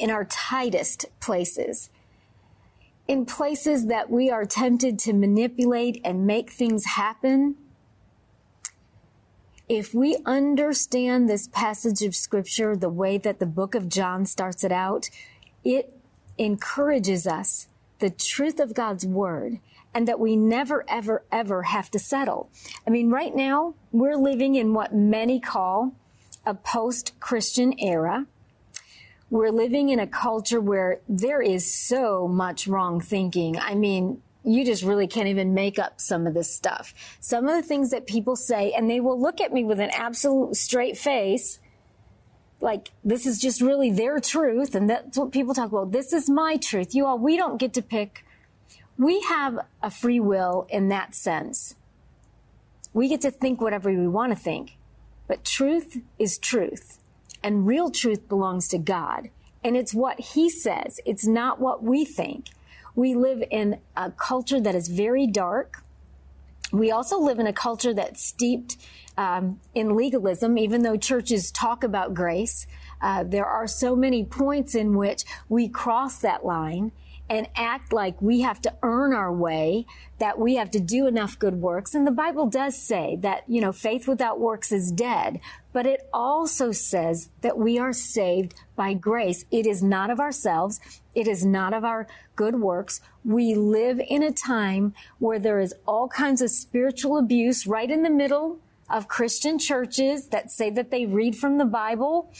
in 0.00 0.10
our 0.10 0.24
tightest 0.24 1.06
places, 1.20 1.90
in 3.06 3.26
places 3.26 3.86
that 3.86 4.10
we 4.10 4.30
are 4.30 4.44
tempted 4.44 4.98
to 5.00 5.12
manipulate 5.12 6.00
and 6.04 6.26
make 6.26 6.50
things 6.50 6.84
happen, 6.86 7.56
if 9.68 9.94
we 9.94 10.16
understand 10.24 11.28
this 11.28 11.48
passage 11.48 12.02
of 12.02 12.16
scripture 12.16 12.74
the 12.74 12.88
way 12.88 13.18
that 13.18 13.38
the 13.38 13.46
book 13.46 13.74
of 13.74 13.88
John 13.88 14.26
starts 14.26 14.64
it 14.64 14.72
out, 14.72 15.10
it 15.62 15.96
encourages 16.38 17.26
us 17.26 17.68
the 17.98 18.10
truth 18.10 18.58
of 18.58 18.74
God's 18.74 19.06
word 19.06 19.60
and 19.92 20.08
that 20.08 20.18
we 20.18 20.34
never, 20.34 20.84
ever, 20.88 21.24
ever 21.30 21.64
have 21.64 21.90
to 21.90 21.98
settle. 21.98 22.50
I 22.86 22.90
mean, 22.90 23.10
right 23.10 23.34
now 23.36 23.74
we're 23.92 24.16
living 24.16 24.54
in 24.54 24.72
what 24.72 24.94
many 24.94 25.38
call 25.38 25.92
a 26.46 26.54
post-Christian 26.54 27.78
era. 27.78 28.26
We're 29.30 29.50
living 29.50 29.90
in 29.90 30.00
a 30.00 30.06
culture 30.06 30.60
where 30.60 31.00
there 31.08 31.40
is 31.40 31.72
so 31.72 32.26
much 32.26 32.66
wrong 32.66 33.00
thinking. 33.00 33.58
I 33.58 33.74
mean, 33.74 34.22
you 34.44 34.64
just 34.64 34.82
really 34.82 35.06
can't 35.06 35.28
even 35.28 35.54
make 35.54 35.78
up 35.78 36.00
some 36.00 36.26
of 36.26 36.34
this 36.34 36.52
stuff. 36.52 36.92
Some 37.20 37.46
of 37.46 37.54
the 37.54 37.62
things 37.62 37.90
that 37.90 38.06
people 38.06 38.36
say, 38.36 38.72
and 38.72 38.90
they 38.90 39.00
will 39.00 39.20
look 39.20 39.40
at 39.40 39.52
me 39.52 39.64
with 39.64 39.78
an 39.78 39.90
absolute 39.90 40.56
straight 40.56 40.98
face, 40.98 41.60
like 42.60 42.90
this 43.04 43.24
is 43.24 43.38
just 43.38 43.60
really 43.60 43.90
their 43.90 44.18
truth, 44.18 44.74
and 44.74 44.90
that's 44.90 45.16
what 45.16 45.30
people 45.30 45.54
talk 45.54 45.70
about. 45.70 45.92
This 45.92 46.12
is 46.12 46.28
my 46.28 46.56
truth. 46.56 46.94
You 46.94 47.06
all, 47.06 47.18
we 47.18 47.36
don't 47.36 47.58
get 47.58 47.72
to 47.74 47.82
pick 47.82 48.24
we 49.00 49.22
have 49.22 49.58
a 49.82 49.90
free 49.90 50.20
will 50.20 50.66
in 50.68 50.88
that 50.88 51.14
sense. 51.14 51.74
We 52.92 53.08
get 53.08 53.22
to 53.22 53.30
think 53.30 53.58
whatever 53.58 53.90
we 53.90 54.06
want 54.06 54.32
to 54.32 54.38
think, 54.38 54.76
but 55.26 55.42
truth 55.42 56.02
is 56.18 56.36
truth 56.36 56.98
and 57.42 57.66
real 57.66 57.90
truth 57.90 58.28
belongs 58.28 58.68
to 58.68 58.78
God. 58.78 59.30
And 59.62 59.76
it's 59.76 59.94
what 59.94 60.18
he 60.20 60.48
says. 60.48 61.00
It's 61.04 61.26
not 61.26 61.60
what 61.60 61.82
we 61.82 62.04
think. 62.04 62.46
We 62.94 63.14
live 63.14 63.42
in 63.50 63.80
a 63.96 64.10
culture 64.10 64.60
that 64.60 64.74
is 64.74 64.88
very 64.88 65.26
dark. 65.26 65.82
We 66.72 66.90
also 66.90 67.18
live 67.18 67.38
in 67.38 67.46
a 67.46 67.52
culture 67.52 67.92
that's 67.92 68.24
steeped 68.24 68.76
um, 69.16 69.60
in 69.74 69.96
legalism, 69.96 70.56
even 70.56 70.82
though 70.82 70.96
churches 70.96 71.50
talk 71.50 71.84
about 71.84 72.14
grace. 72.14 72.66
Uh, 73.02 73.24
there 73.24 73.46
are 73.46 73.66
so 73.66 73.96
many 73.96 74.24
points 74.24 74.74
in 74.74 74.96
which 74.96 75.24
we 75.48 75.68
cross 75.68 76.18
that 76.18 76.44
line 76.44 76.92
and 77.30 77.48
act 77.54 77.92
like 77.92 78.20
we 78.20 78.40
have 78.40 78.60
to 78.60 78.74
earn 78.82 79.14
our 79.14 79.32
way, 79.32 79.86
that 80.18 80.36
we 80.36 80.56
have 80.56 80.68
to 80.72 80.80
do 80.80 81.06
enough 81.06 81.38
good 81.38 81.54
works. 81.54 81.94
And 81.94 82.04
the 82.04 82.10
Bible 82.10 82.46
does 82.46 82.76
say 82.76 83.16
that, 83.20 83.44
you 83.46 83.60
know, 83.60 83.70
faith 83.70 84.08
without 84.08 84.40
works 84.40 84.72
is 84.72 84.90
dead. 84.90 85.40
But 85.72 85.86
it 85.86 86.08
also 86.12 86.72
says 86.72 87.30
that 87.42 87.56
we 87.56 87.78
are 87.78 87.92
saved 87.92 88.54
by 88.74 88.94
grace. 88.94 89.44
It 89.52 89.64
is 89.64 89.80
not 89.80 90.10
of 90.10 90.18
ourselves. 90.18 90.80
It 91.14 91.28
is 91.28 91.46
not 91.46 91.72
of 91.72 91.84
our 91.84 92.08
good 92.34 92.56
works. 92.56 93.00
We 93.24 93.54
live 93.54 94.00
in 94.08 94.24
a 94.24 94.32
time 94.32 94.92
where 95.20 95.38
there 95.38 95.60
is 95.60 95.72
all 95.86 96.08
kinds 96.08 96.42
of 96.42 96.50
spiritual 96.50 97.16
abuse 97.16 97.64
right 97.64 97.88
in 97.88 98.02
the 98.02 98.10
middle 98.10 98.58
of 98.88 99.06
Christian 99.06 99.56
churches 99.56 100.26
that 100.28 100.50
say 100.50 100.68
that 100.70 100.90
they 100.90 101.06
read 101.06 101.36
from 101.36 101.58
the 101.58 101.64
Bible 101.64 102.32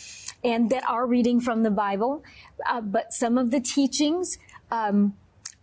and 0.42 0.68
that 0.70 0.82
are 0.88 1.06
reading 1.06 1.40
from 1.40 1.62
the 1.62 1.70
Bible. 1.70 2.25
Uh, 2.66 2.80
but 2.80 3.12
some 3.12 3.38
of 3.38 3.52
the 3.52 3.61
teachings 3.61 4.37
um, 4.71 5.15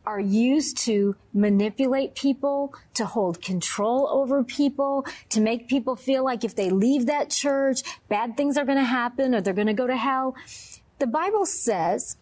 are 0.08 0.20
used 0.22 0.78
to 0.78 1.16
manipulate 1.34 2.16
people, 2.16 2.74
to 2.94 3.06
hold 3.06 3.42
control 3.42 4.08
over 4.08 4.42
people, 4.42 5.06
to 5.30 5.42
make 5.42 5.68
people 5.68 5.98
feel 5.98 6.24
like 6.24 6.46
if 6.46 6.56
they 6.56 6.70
leave 6.70 7.06
that 7.06 7.30
church, 7.30 7.82
bad 8.08 8.38
things 8.38 8.58
are 8.58 8.64
going 8.64 8.78
to 8.78 8.84
happen 8.86 9.36
or 9.36 9.42
they're 9.42 9.54
going 9.54 9.68
to 9.68 9.74
go 9.74 9.86
to 9.86 9.98
hell. 9.98 10.34
The 11.00 11.08
Bible 11.08 11.46
says 11.46 12.16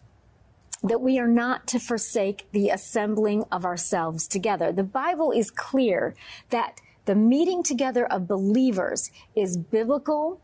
that 0.82 1.00
we 1.00 1.18
are 1.18 1.28
not 1.28 1.68
to 1.68 1.78
forsake 1.78 2.46
the 2.50 2.70
assembling 2.70 3.44
of 3.52 3.64
ourselves 3.64 4.26
together. 4.26 4.72
The 4.72 4.82
Bible 4.82 5.30
is 5.30 5.50
clear 5.50 6.14
that 6.50 6.80
the 7.04 7.14
meeting 7.14 7.62
together 7.62 8.04
of 8.04 8.26
believers 8.26 9.12
is 9.36 9.56
biblical. 9.56 10.40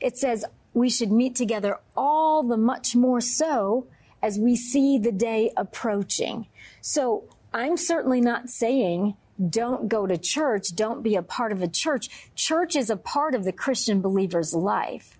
It 0.00 0.18
says 0.18 0.44
we 0.72 0.90
should 0.90 1.12
meet 1.12 1.36
together 1.36 1.78
all 1.96 2.42
the 2.42 2.56
much 2.56 2.96
more 2.96 3.20
so 3.20 3.86
as 4.24 4.38
we 4.38 4.56
see 4.56 4.96
the 4.96 5.12
day 5.12 5.52
approaching. 5.54 6.46
So 6.80 7.24
I'm 7.52 7.76
certainly 7.76 8.22
not 8.22 8.48
saying 8.48 9.16
don't 9.50 9.86
go 9.86 10.06
to 10.06 10.16
church, 10.16 10.74
don't 10.74 11.02
be 11.02 11.14
a 11.14 11.22
part 11.22 11.52
of 11.52 11.60
a 11.60 11.68
church. 11.68 12.08
Church 12.34 12.74
is 12.74 12.88
a 12.88 12.96
part 12.96 13.34
of 13.34 13.44
the 13.44 13.52
Christian 13.52 14.00
believer's 14.00 14.54
life. 14.54 15.18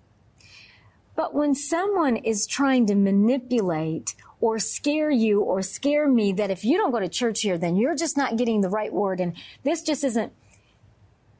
But 1.15 1.35
when 1.35 1.53
someone 1.53 2.17
is 2.17 2.47
trying 2.47 2.87
to 2.87 2.95
manipulate 2.95 4.15
or 4.41 4.57
scare 4.57 5.11
you 5.11 5.41
or 5.41 5.61
scare 5.61 6.07
me 6.07 6.33
that 6.33 6.49
if 6.49 6.65
you 6.65 6.75
don't 6.77 6.91
go 6.91 6.99
to 6.99 7.07
church 7.07 7.41
here, 7.41 7.59
then 7.59 7.75
you're 7.75 7.95
just 7.95 8.17
not 8.17 8.37
getting 8.37 8.61
the 8.61 8.69
right 8.69 8.91
word 8.91 9.19
and 9.19 9.33
this 9.63 9.83
just 9.83 10.03
isn't, 10.03 10.33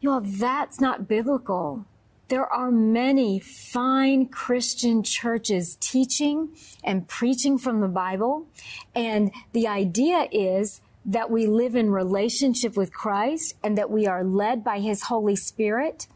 you 0.01 0.09
know, 0.09 0.19
that's 0.19 0.79
not 0.79 1.07
biblical. 1.07 1.85
There 2.27 2.51
are 2.51 2.71
many 2.71 3.39
fine 3.39 4.27
Christian 4.27 5.03
churches 5.03 5.77
teaching 5.79 6.49
and 6.83 7.07
preaching 7.07 7.59
from 7.59 7.81
the 7.81 7.87
Bible. 7.87 8.47
And 8.95 9.31
the 9.53 9.67
idea 9.67 10.27
is 10.31 10.81
that 11.05 11.29
we 11.29 11.45
live 11.45 11.75
in 11.75 11.91
relationship 11.91 12.75
with 12.75 12.91
Christ 12.91 13.53
and 13.63 13.77
that 13.77 13.91
we 13.91 14.07
are 14.07 14.23
led 14.23 14.63
by 14.63 14.79
His 14.79 15.03
Holy 15.03 15.35
Spirit. 15.35 16.07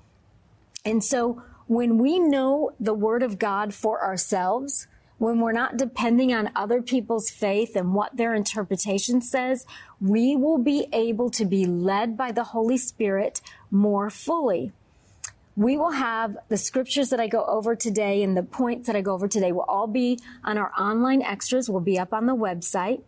And 0.84 1.04
so 1.04 1.44
when 1.68 2.00
we 2.00 2.18
know 2.18 2.72
the 2.80 2.96
Word 2.96 3.22
of 3.22 3.38
God 3.38 3.76
for 3.76 4.04
ourselves, 4.04 4.88
when 5.20 5.40
we're 5.40 5.52
not 5.52 5.78
depending 5.78 6.34
on 6.34 6.50
other 6.56 6.82
people's 6.82 7.30
faith 7.30 7.76
and 7.76 7.94
what 7.94 8.18
their 8.18 8.34
interpretation 8.34 9.22
says, 9.22 9.68
we 10.02 10.36
will 10.36 10.58
be 10.58 10.88
able 10.92 11.30
to 11.30 11.46
be 11.46 11.66
led 11.66 12.18
by 12.18 12.32
the 12.32 12.46
Holy 12.46 12.78
Spirit 12.78 13.42
more 13.70 14.10
fully 14.10 14.72
we 15.56 15.78
will 15.78 15.92
have 15.92 16.38
the 16.48 16.58
scriptures 16.58 17.10
that 17.10 17.20
I 17.20 17.28
go 17.28 17.44
over 17.46 17.76
today 17.76 18.24
and 18.24 18.36
the 18.36 18.44
points 18.44 18.88
that 18.88 18.96
I 18.96 19.02
go 19.02 19.14
over 19.14 19.28
today 19.28 19.52
will 19.52 19.66
all 19.68 19.88
be 19.88 20.20
on 20.44 20.58
our 20.58 20.72
online 20.80 21.22
extras, 21.22 21.70
will 21.70 21.82
be 21.82 22.00
up 22.00 22.14
on 22.14 22.26
the 22.26 22.36
website. 22.36 23.02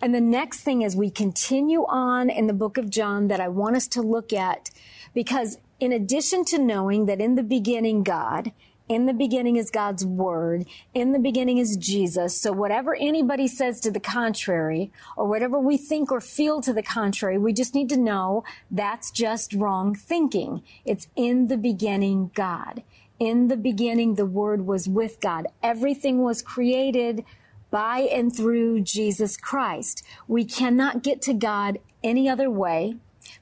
And 0.00 0.14
the 0.14 0.20
next 0.20 0.60
thing 0.60 0.84
as 0.84 0.96
we 0.96 1.10
continue 1.10 1.84
on 1.88 2.30
in 2.30 2.46
the 2.46 2.52
book 2.52 2.78
of 2.78 2.90
John 2.90 3.28
that 3.28 3.40
I 3.40 3.48
want 3.48 3.76
us 3.76 3.86
to 3.88 4.02
look 4.02 4.32
at, 4.32 4.70
because 5.14 5.58
in 5.80 5.92
addition 5.92 6.44
to 6.46 6.58
knowing 6.58 7.06
that 7.06 7.20
in 7.20 7.34
the 7.34 7.42
beginning 7.42 8.02
God 8.02 8.52
in 8.88 9.06
the 9.06 9.12
beginning 9.12 9.56
is 9.56 9.70
God's 9.70 10.04
word. 10.04 10.66
In 10.94 11.12
the 11.12 11.18
beginning 11.18 11.58
is 11.58 11.76
Jesus. 11.76 12.40
So 12.40 12.52
whatever 12.52 12.94
anybody 12.94 13.48
says 13.48 13.80
to 13.80 13.90
the 13.90 14.00
contrary, 14.00 14.92
or 15.16 15.26
whatever 15.26 15.58
we 15.58 15.76
think 15.76 16.10
or 16.12 16.20
feel 16.20 16.60
to 16.62 16.72
the 16.72 16.82
contrary, 16.82 17.38
we 17.38 17.52
just 17.52 17.74
need 17.74 17.88
to 17.90 17.96
know 17.96 18.44
that's 18.70 19.10
just 19.10 19.54
wrong 19.54 19.94
thinking. 19.94 20.62
It's 20.84 21.08
in 21.16 21.46
the 21.46 21.56
beginning 21.56 22.30
God. 22.34 22.82
In 23.18 23.48
the 23.48 23.56
beginning, 23.56 24.16
the 24.16 24.26
word 24.26 24.66
was 24.66 24.88
with 24.88 25.20
God. 25.20 25.46
Everything 25.62 26.22
was 26.22 26.42
created 26.42 27.24
by 27.70 28.00
and 28.00 28.34
through 28.34 28.80
Jesus 28.80 29.36
Christ. 29.36 30.02
We 30.26 30.44
cannot 30.44 31.02
get 31.02 31.22
to 31.22 31.32
God 31.32 31.78
any 32.02 32.28
other 32.28 32.50
way 32.50 32.96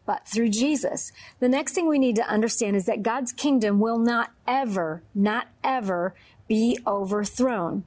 but 0.06 0.26
through 0.26 0.48
Jesus. 0.48 1.12
The 1.38 1.48
next 1.48 1.72
thing 1.72 1.88
we 1.88 1.98
need 1.98 2.16
to 2.16 2.28
understand 2.28 2.76
is 2.76 2.86
that 2.86 3.02
God's 3.02 3.32
kingdom 3.32 3.78
will 3.80 3.98
not 3.98 4.32
ever, 4.46 5.02
not 5.14 5.48
ever 5.62 6.14
be 6.48 6.78
overthrown. 6.86 7.84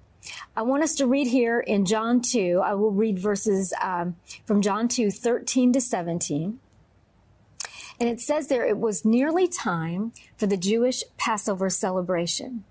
I 0.55 0.62
want 0.62 0.84
us 0.84 0.96
to 0.96 1.08
read 1.08 1.27
here 1.27 1.60
in 1.60 1.86
John 1.86 2.22
2. 2.22 2.62
I 2.63 2.74
will 2.75 2.91
read 2.91 3.20
verses 3.20 3.74
um, 3.82 4.15
from 4.46 4.62
John 4.62 4.88
2, 4.88 5.12
13 5.12 5.74
to 5.74 5.82
17. 5.82 6.60
And 8.00 8.10
it 8.10 8.20
says 8.20 8.48
there, 8.48 8.65
it 8.65 8.77
was 8.77 9.05
nearly 9.05 9.48
time 9.48 10.13
for 10.38 10.48
the 10.48 10.58
Jewish 10.58 11.03
Passover 11.17 11.70
celebration. 11.70 12.63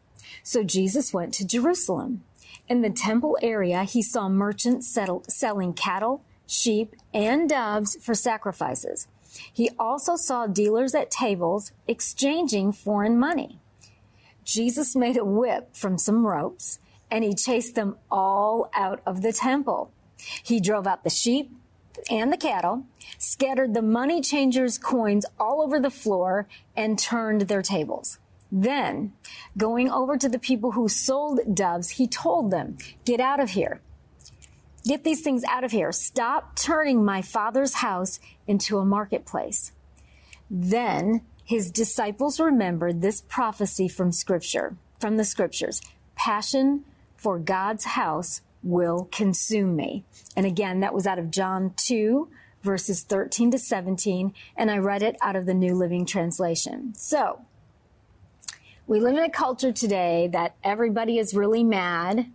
So 0.42 0.62
Jesus 0.62 1.12
went 1.12 1.34
to 1.34 1.46
Jerusalem. 1.46 2.24
In 2.68 2.82
the 2.82 2.90
temple 2.90 3.36
area, 3.42 3.84
he 3.84 4.02
saw 4.02 4.28
merchants 4.28 4.88
settle, 4.88 5.24
selling 5.28 5.74
cattle, 5.74 6.24
sheep, 6.46 6.94
and 7.12 7.48
doves 7.48 7.96
for 8.00 8.14
sacrifices. 8.14 9.08
He 9.52 9.70
also 9.78 10.16
saw 10.16 10.46
dealers 10.46 10.94
at 10.94 11.10
tables 11.10 11.72
exchanging 11.86 12.72
foreign 12.72 13.18
money. 13.18 13.58
Jesus 14.44 14.96
made 14.96 15.16
a 15.16 15.24
whip 15.24 15.76
from 15.76 15.98
some 15.98 16.26
ropes 16.26 16.78
and 17.10 17.22
he 17.22 17.34
chased 17.34 17.74
them 17.74 17.96
all 18.10 18.70
out 18.74 19.00
of 19.06 19.22
the 19.22 19.32
temple. 19.32 19.92
He 20.42 20.60
drove 20.60 20.86
out 20.86 21.04
the 21.04 21.10
sheep 21.10 21.52
and 22.10 22.32
the 22.32 22.38
cattle, 22.38 22.86
scattered 23.18 23.74
the 23.74 23.82
money 23.82 24.20
changers' 24.20 24.78
coins 24.78 25.26
all 25.38 25.62
over 25.62 25.78
the 25.78 25.90
floor, 25.90 26.48
and 26.74 26.98
turned 26.98 27.42
their 27.42 27.62
tables. 27.62 28.18
Then, 28.50 29.12
going 29.56 29.90
over 29.90 30.16
to 30.16 30.28
the 30.28 30.38
people 30.38 30.72
who 30.72 30.88
sold 30.88 31.54
doves, 31.54 31.90
he 31.90 32.06
told 32.06 32.50
them, 32.50 32.76
Get 33.04 33.20
out 33.20 33.40
of 33.40 33.50
here. 33.50 33.80
Get 34.84 35.04
these 35.04 35.22
things 35.22 35.44
out 35.44 35.64
of 35.64 35.70
here. 35.70 35.92
Stop 35.92 36.56
turning 36.56 37.04
my 37.04 37.22
father's 37.22 37.74
house 37.74 38.18
into 38.46 38.78
a 38.78 38.84
marketplace. 38.84 39.72
Then 40.50 41.22
his 41.44 41.70
disciples 41.70 42.40
remembered 42.40 43.00
this 43.00 43.20
prophecy 43.20 43.88
from 43.88 44.12
scripture, 44.12 44.76
from 45.00 45.16
the 45.16 45.24
scriptures. 45.24 45.80
Passion 46.14 46.84
for 47.16 47.38
God's 47.38 47.84
house 47.84 48.40
will 48.62 49.08
consume 49.12 49.76
me. 49.76 50.04
And 50.36 50.46
again, 50.46 50.80
that 50.80 50.94
was 50.94 51.06
out 51.06 51.18
of 51.18 51.30
John 51.30 51.74
2, 51.76 52.28
verses 52.62 53.02
13 53.02 53.50
to 53.52 53.58
17, 53.58 54.32
and 54.56 54.70
I 54.70 54.78
read 54.78 55.02
it 55.02 55.16
out 55.22 55.36
of 55.36 55.46
the 55.46 55.54
New 55.54 55.74
Living 55.74 56.06
Translation. 56.06 56.94
So, 56.96 57.40
we 58.86 59.00
live 59.00 59.16
in 59.16 59.22
a 59.22 59.30
culture 59.30 59.72
today 59.72 60.28
that 60.32 60.54
everybody 60.62 61.18
is 61.18 61.34
really 61.34 61.64
mad 61.64 62.26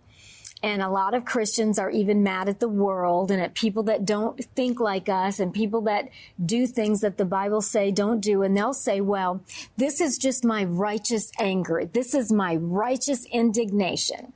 and 0.62 0.82
a 0.82 0.88
lot 0.88 1.14
of 1.14 1.24
Christians 1.24 1.78
are 1.78 1.90
even 1.90 2.22
mad 2.22 2.48
at 2.48 2.58
the 2.58 2.68
world 2.68 3.30
and 3.30 3.40
at 3.40 3.54
people 3.54 3.84
that 3.84 4.04
don't 4.04 4.44
think 4.56 4.80
like 4.80 5.08
us 5.08 5.38
and 5.38 5.54
people 5.54 5.82
that 5.82 6.08
do 6.44 6.66
things 6.66 7.00
that 7.00 7.16
the 7.16 7.24
Bible 7.24 7.60
say 7.60 7.92
don't 7.92 8.20
do. 8.20 8.42
And 8.42 8.56
they'll 8.56 8.72
say, 8.72 9.00
well, 9.00 9.40
this 9.76 10.00
is 10.00 10.18
just 10.18 10.44
my 10.44 10.64
righteous 10.64 11.30
anger. 11.38 11.84
This 11.84 12.12
is 12.12 12.32
my 12.32 12.56
righteous 12.56 13.24
indignation. 13.26 14.32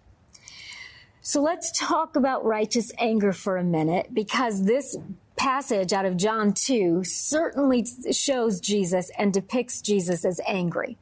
So 1.23 1.41
let's 1.41 1.77
talk 1.77 2.15
about 2.15 2.45
righteous 2.45 2.93
anger 2.99 3.33
for 3.33 3.57
a 3.57 3.65
minute 3.65 4.13
because 4.13 4.65
this 4.65 4.97
passage 5.37 5.93
out 5.93 6.05
of 6.05 6.17
John 6.17 6.53
2 6.53 7.03
certainly 7.05 7.87
shows 8.13 8.61
Jesus 8.61 9.11
and 9.19 9.33
depicts 9.33 9.81
Jesus 9.81 10.25
as 10.25 10.41
angry. 10.47 10.99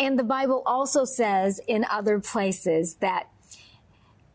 And 0.00 0.18
the 0.18 0.24
Bible 0.24 0.62
also 0.64 1.04
says 1.04 1.60
in 1.66 1.84
other 1.90 2.20
places 2.20 2.96
that 2.96 3.28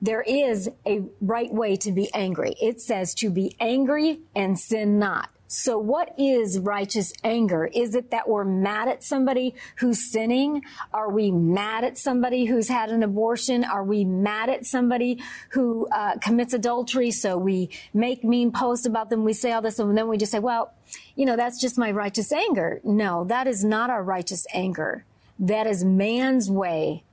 there 0.04 0.22
is 0.22 0.70
a 0.86 1.02
right 1.22 1.52
way 1.52 1.78
to 1.78 1.92
be 1.94 2.14
angry. 2.14 2.56
It 2.62 2.82
says 2.82 3.14
to 3.16 3.30
be 3.30 3.56
angry 3.58 4.20
and 4.36 4.60
sin 4.60 5.00
not. 5.00 5.30
So 5.48 5.78
what 5.78 6.14
is 6.18 6.60
righteous 6.60 7.14
anger? 7.24 7.68
Is 7.74 7.96
it 7.96 8.12
that 8.12 8.28
we're 8.28 8.44
mad 8.44 8.90
at 8.90 9.02
somebody 9.02 9.56
who's 9.78 10.12
sinning? 10.12 10.64
Are 10.94 11.10
we 11.10 11.32
mad 11.32 11.86
at 11.86 11.98
somebody 11.98 12.44
who's 12.44 12.68
had 12.68 12.90
an 12.90 13.02
abortion? 13.02 13.64
Are 13.64 13.84
we 13.86 14.04
mad 14.04 14.50
at 14.50 14.66
somebody 14.66 15.24
who 15.52 15.88
uh, 15.88 16.18
commits 16.18 16.54
adultery? 16.54 17.12
So 17.12 17.38
we 17.38 17.70
make 17.94 18.26
mean 18.26 18.52
posts 18.52 18.86
about 18.86 19.10
them. 19.10 19.24
We 19.24 19.32
say 19.32 19.54
all 19.54 19.62
this 19.62 19.80
and 19.80 19.98
then 19.98 20.10
we 20.10 20.18
just 20.18 20.34
say, 20.34 20.40
well, 20.40 20.74
you 21.16 21.26
know, 21.26 21.38
that's 21.38 21.62
just 21.62 21.78
my 21.78 21.92
righteous 21.92 22.34
anger. 22.34 22.82
No, 22.84 23.24
that 23.26 23.48
is 23.48 23.64
not 23.64 23.90
our 23.90 24.04
righteous 24.04 24.46
anger. 24.54 25.06
That 25.40 25.66
is 25.66 25.86
man's 25.86 26.52
way 26.52 27.04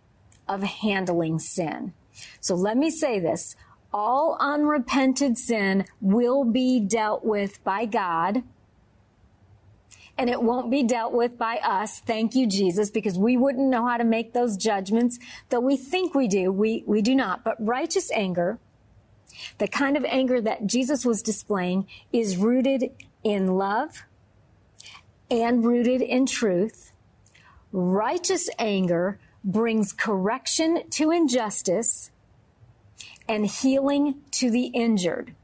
of 0.49 0.65
handling 0.65 1.39
sin. 1.39 1.93
So 2.41 2.55
let 2.55 2.77
me 2.77 2.91
say 2.91 3.19
this. 3.19 3.57
All 3.93 4.37
unrepented 4.41 5.37
sin 5.37 5.85
will 6.01 6.45
be 6.45 6.81
dealt 6.81 7.25
with 7.25 7.63
by 7.65 7.87
God 7.87 8.43
and 10.21 10.29
it 10.29 10.43
won't 10.43 10.71
be 10.71 10.83
dealt 10.83 11.15
with 11.15 11.39
by 11.39 11.57
us. 11.65 11.99
Thank 12.01 12.35
you, 12.35 12.47
Jesus, 12.47 12.91
because 12.91 13.19
we 13.19 13.39
wouldn't 13.39 13.71
know 13.71 13.87
how 13.87 13.97
to 13.97 14.05
make 14.05 14.35
those 14.35 14.59
judgments, 14.59 15.19
though 15.49 15.61
we 15.61 15.79
think 15.79 16.15
we 16.15 16.29
do. 16.29 16.53
We, 16.53 16.85
we 16.87 17.01
do 17.01 17.15
not. 17.15 17.43
But 17.43 17.57
righteous 17.59 18.13
anger, 18.13 18.59
the 19.57 19.67
kind 19.67 19.97
of 19.97 20.05
anger 20.05 20.39
that 20.43 20.67
Jesus 20.67 21.07
was 21.07 21.23
displaying, 21.23 21.87
is 22.13 22.37
rooted 22.37 22.91
in 23.25 23.57
love 23.57 24.05
and 25.31 25.65
rooted 25.65 26.03
in 26.03 26.27
truth. 26.27 26.93
Righteous 27.73 28.51
anger 28.59 29.19
brings 29.45 29.93
correction 29.93 30.89
to 30.91 31.11
injustice 31.11 32.11
and 33.29 33.47
healing 33.47 34.17
to 34.33 34.51
the 34.51 34.67
injured. 34.67 35.35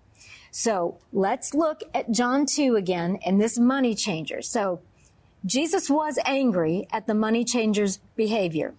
So 0.50 0.98
let's 1.12 1.54
look 1.54 1.82
at 1.94 2.10
John 2.10 2.46
2 2.46 2.76
again 2.76 3.18
and 3.24 3.40
this 3.40 3.58
money 3.58 3.94
changer. 3.94 4.42
So 4.42 4.80
Jesus 5.44 5.88
was 5.88 6.18
angry 6.24 6.88
at 6.90 7.06
the 7.06 7.14
money 7.14 7.44
changer's 7.44 7.98
behavior. 8.16 8.74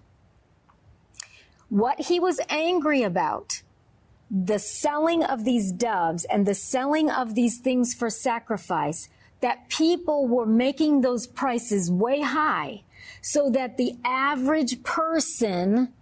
What 1.70 2.02
he 2.02 2.20
was 2.20 2.40
angry 2.50 3.04
about, 3.04 3.62
the 4.30 4.60
selling 4.60 5.24
of 5.24 5.46
these 5.46 5.72
doves 5.72 6.26
and 6.26 6.46
the 6.46 6.56
selling 6.56 7.10
of 7.10 7.36
these 7.36 7.60
things 7.60 7.94
for 7.94 8.10
sacrifice, 8.10 9.08
that 9.42 9.70
people 9.70 10.28
were 10.28 10.46
making 10.46 11.02
those 11.02 11.28
prices 11.28 11.92
way 11.92 12.22
high 12.22 12.84
so 13.22 13.50
that 13.50 13.78
the 13.78 13.96
average 14.04 14.84
person 14.84 15.94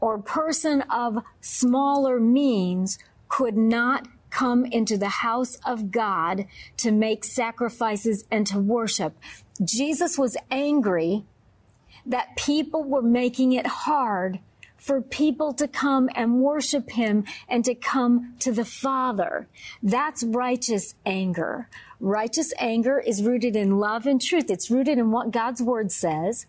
or 0.00 0.18
person 0.18 0.82
of 0.82 1.18
smaller 1.40 2.20
means 2.20 2.98
could 3.28 3.56
not 3.56 4.06
come 4.30 4.64
into 4.66 4.96
the 4.96 5.08
house 5.08 5.56
of 5.66 5.90
God 5.90 6.46
to 6.76 6.92
make 6.92 7.24
sacrifices 7.24 8.24
and 8.30 8.46
to 8.46 8.58
worship. 8.58 9.16
Jesus 9.64 10.18
was 10.18 10.36
angry 10.50 11.24
that 12.06 12.36
people 12.36 12.84
were 12.84 13.02
making 13.02 13.52
it 13.52 13.66
hard 13.66 14.38
for 14.88 15.02
people 15.02 15.52
to 15.52 15.68
come 15.68 16.08
and 16.14 16.40
worship 16.40 16.88
him 16.92 17.22
and 17.46 17.62
to 17.62 17.74
come 17.74 18.34
to 18.38 18.50
the 18.50 18.64
Father. 18.64 19.46
That's 19.82 20.24
righteous 20.24 20.94
anger. 21.04 21.68
Righteous 22.00 22.54
anger 22.58 22.98
is 22.98 23.22
rooted 23.22 23.54
in 23.54 23.78
love 23.78 24.06
and 24.06 24.18
truth. 24.18 24.50
It's 24.50 24.70
rooted 24.70 24.96
in 24.96 25.10
what 25.10 25.30
God's 25.30 25.60
word 25.60 25.92
says. 25.92 26.46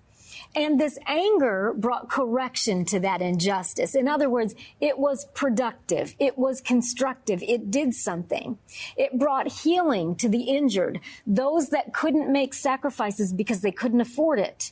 And 0.56 0.80
this 0.80 0.98
anger 1.06 1.74
brought 1.76 2.10
correction 2.10 2.86
to 2.86 3.00
that 3.02 3.22
injustice. 3.22 3.94
In 3.94 4.08
other 4.08 4.30
words, 4.30 4.56
it 4.80 4.98
was 4.98 5.26
productive. 5.34 6.16
It 6.18 6.38
was 6.38 6.62
constructive. 6.62 7.44
It 7.44 7.70
did 7.70 7.94
something. 7.94 8.58
It 8.96 9.20
brought 9.20 9.52
healing 9.64 10.16
to 10.16 10.30
the 10.30 10.44
injured, 10.44 11.02
those 11.28 11.72
that 11.72 11.94
couldn't 11.94 12.32
make 12.32 12.54
sacrifices 12.54 13.34
because 13.34 13.60
they 13.60 13.72
couldn't 13.74 14.00
afford 14.00 14.40
it. 14.40 14.72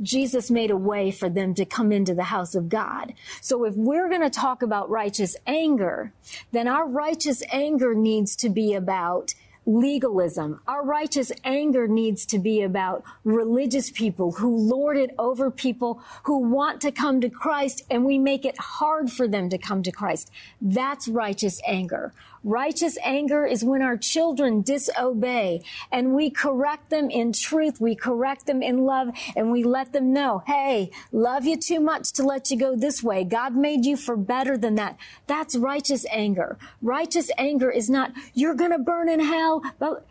Jesus 0.00 0.50
made 0.50 0.70
a 0.70 0.76
way 0.76 1.10
for 1.10 1.28
them 1.28 1.54
to 1.54 1.64
come 1.64 1.92
into 1.92 2.14
the 2.14 2.24
house 2.24 2.54
of 2.54 2.68
God. 2.68 3.14
So 3.40 3.64
if 3.64 3.74
we're 3.74 4.08
going 4.08 4.22
to 4.22 4.30
talk 4.30 4.62
about 4.62 4.90
righteous 4.90 5.36
anger, 5.46 6.12
then 6.52 6.68
our 6.68 6.86
righteous 6.86 7.42
anger 7.50 7.94
needs 7.94 8.36
to 8.36 8.48
be 8.48 8.74
about 8.74 9.34
legalism. 9.68 10.60
Our 10.66 10.82
righteous 10.82 11.30
anger 11.44 11.86
needs 11.86 12.24
to 12.26 12.38
be 12.38 12.62
about 12.62 13.04
religious 13.22 13.90
people 13.90 14.32
who 14.32 14.56
lord 14.56 14.96
it 14.96 15.14
over 15.18 15.50
people 15.50 16.02
who 16.22 16.38
want 16.38 16.80
to 16.80 16.90
come 16.90 17.20
to 17.20 17.28
Christ 17.28 17.84
and 17.90 18.06
we 18.06 18.16
make 18.18 18.46
it 18.46 18.58
hard 18.58 19.10
for 19.12 19.28
them 19.28 19.50
to 19.50 19.58
come 19.58 19.82
to 19.82 19.92
Christ. 19.92 20.30
That's 20.62 21.06
righteous 21.06 21.60
anger. 21.66 22.14
Righteous 22.44 22.96
anger 23.02 23.44
is 23.44 23.64
when 23.64 23.82
our 23.82 23.96
children 23.96 24.62
disobey 24.62 25.62
and 25.90 26.14
we 26.14 26.30
correct 26.30 26.90
them 26.90 27.10
in 27.10 27.32
truth. 27.32 27.80
We 27.80 27.94
correct 27.94 28.46
them 28.46 28.62
in 28.62 28.84
love 28.84 29.08
and 29.36 29.50
we 29.50 29.64
let 29.64 29.92
them 29.92 30.12
know, 30.12 30.42
hey, 30.46 30.90
love 31.12 31.44
you 31.44 31.56
too 31.56 31.80
much 31.80 32.12
to 32.12 32.22
let 32.22 32.50
you 32.50 32.58
go 32.58 32.76
this 32.76 33.02
way. 33.02 33.24
God 33.24 33.54
made 33.54 33.84
you 33.84 33.96
for 33.96 34.16
better 34.16 34.56
than 34.56 34.76
that. 34.76 34.96
That's 35.26 35.56
righteous 35.56 36.06
anger. 36.10 36.58
Righteous 36.80 37.30
anger 37.36 37.70
is 37.70 37.90
not, 37.90 38.12
you're 38.34 38.54
going 38.54 38.72
to 38.72 38.78
burn 38.78 39.08
in 39.08 39.20
hell, 39.20 39.62
but 39.78 40.06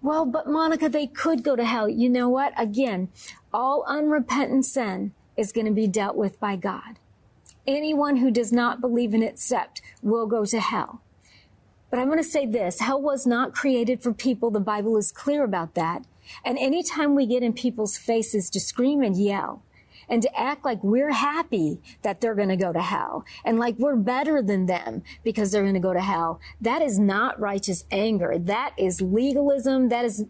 well, 0.00 0.24
but 0.24 0.46
Monica, 0.46 0.88
they 0.88 1.08
could 1.08 1.42
go 1.42 1.56
to 1.56 1.64
hell. 1.64 1.88
You 1.88 2.08
know 2.08 2.28
what? 2.28 2.52
Again, 2.56 3.08
all 3.52 3.84
unrepentant 3.88 4.64
sin 4.64 5.12
is 5.36 5.50
going 5.50 5.66
to 5.66 5.72
be 5.72 5.88
dealt 5.88 6.16
with 6.16 6.38
by 6.38 6.56
God. 6.56 6.98
Anyone 7.66 8.18
who 8.18 8.30
does 8.30 8.52
not 8.52 8.80
believe 8.80 9.12
and 9.12 9.24
accept 9.24 9.82
will 10.02 10.26
go 10.26 10.44
to 10.44 10.60
hell. 10.60 11.02
But 11.90 11.98
I'm 11.98 12.06
going 12.06 12.18
to 12.18 12.24
say 12.24 12.46
this 12.46 12.80
hell 12.80 13.00
was 13.00 13.26
not 13.26 13.54
created 13.54 14.02
for 14.02 14.12
people. 14.12 14.50
The 14.50 14.60
Bible 14.60 14.96
is 14.96 15.12
clear 15.12 15.44
about 15.44 15.74
that. 15.74 16.04
And 16.44 16.58
anytime 16.58 17.14
we 17.14 17.26
get 17.26 17.42
in 17.42 17.52
people's 17.52 17.96
faces 17.96 18.50
to 18.50 18.60
scream 18.60 19.02
and 19.02 19.16
yell, 19.16 19.62
and 20.08 20.22
to 20.22 20.40
act 20.40 20.64
like 20.64 20.82
we're 20.82 21.12
happy 21.12 21.80
that 22.02 22.20
they're 22.20 22.34
going 22.34 22.48
to 22.48 22.56
go 22.56 22.72
to 22.72 22.80
hell 22.80 23.24
and 23.44 23.58
like 23.58 23.76
we're 23.78 23.96
better 23.96 24.42
than 24.42 24.66
them 24.66 25.02
because 25.22 25.52
they're 25.52 25.62
going 25.62 25.74
to 25.74 25.80
go 25.80 25.92
to 25.92 26.00
hell. 26.00 26.40
That 26.60 26.82
is 26.82 26.98
not 26.98 27.38
righteous 27.38 27.84
anger. 27.90 28.38
That 28.38 28.72
is 28.76 29.00
legalism. 29.00 29.90
That 29.90 30.04
is, 30.04 30.24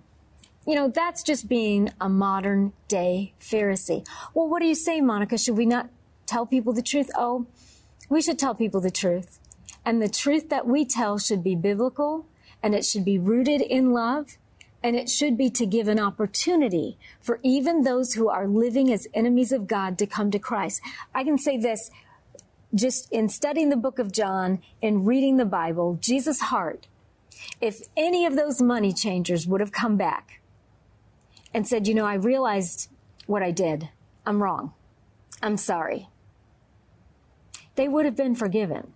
you 0.66 0.74
know, 0.74 0.88
that's 0.88 1.22
just 1.22 1.48
being 1.48 1.90
a 2.00 2.08
modern 2.08 2.72
day 2.88 3.34
Pharisee. 3.40 4.06
Well, 4.34 4.48
what 4.48 4.60
do 4.60 4.66
you 4.66 4.74
say, 4.74 5.00
Monica? 5.00 5.38
Should 5.38 5.56
we 5.56 5.66
not 5.66 5.88
tell 6.26 6.44
people 6.44 6.72
the 6.72 6.82
truth? 6.82 7.10
Oh, 7.14 7.46
we 8.08 8.20
should 8.20 8.38
tell 8.38 8.54
people 8.54 8.80
the 8.80 8.90
truth. 8.90 9.37
And 9.88 10.02
the 10.02 10.08
truth 10.10 10.50
that 10.50 10.66
we 10.66 10.84
tell 10.84 11.16
should 11.16 11.42
be 11.42 11.54
biblical 11.54 12.26
and 12.62 12.74
it 12.74 12.84
should 12.84 13.06
be 13.06 13.18
rooted 13.18 13.62
in 13.62 13.94
love 13.94 14.36
and 14.82 14.94
it 14.94 15.08
should 15.08 15.38
be 15.38 15.48
to 15.48 15.64
give 15.64 15.88
an 15.88 15.98
opportunity 15.98 16.98
for 17.22 17.40
even 17.42 17.84
those 17.84 18.12
who 18.12 18.28
are 18.28 18.46
living 18.46 18.92
as 18.92 19.08
enemies 19.14 19.50
of 19.50 19.66
God 19.66 19.96
to 19.96 20.06
come 20.06 20.30
to 20.30 20.38
Christ. 20.38 20.82
I 21.14 21.24
can 21.24 21.38
say 21.38 21.56
this 21.56 21.90
just 22.74 23.10
in 23.10 23.30
studying 23.30 23.70
the 23.70 23.78
book 23.78 23.98
of 23.98 24.12
John 24.12 24.60
and 24.82 25.06
reading 25.06 25.38
the 25.38 25.46
Bible, 25.46 25.96
Jesus' 26.02 26.42
heart, 26.42 26.86
if 27.58 27.80
any 27.96 28.26
of 28.26 28.36
those 28.36 28.60
money 28.60 28.92
changers 28.92 29.46
would 29.46 29.62
have 29.62 29.72
come 29.72 29.96
back 29.96 30.42
and 31.54 31.66
said, 31.66 31.88
you 31.88 31.94
know, 31.94 32.04
I 32.04 32.12
realized 32.12 32.90
what 33.24 33.42
I 33.42 33.52
did. 33.52 33.88
I'm 34.26 34.42
wrong. 34.42 34.74
I'm 35.42 35.56
sorry. 35.56 36.10
They 37.76 37.88
would 37.88 38.04
have 38.04 38.16
been 38.16 38.34
forgiven. 38.34 38.92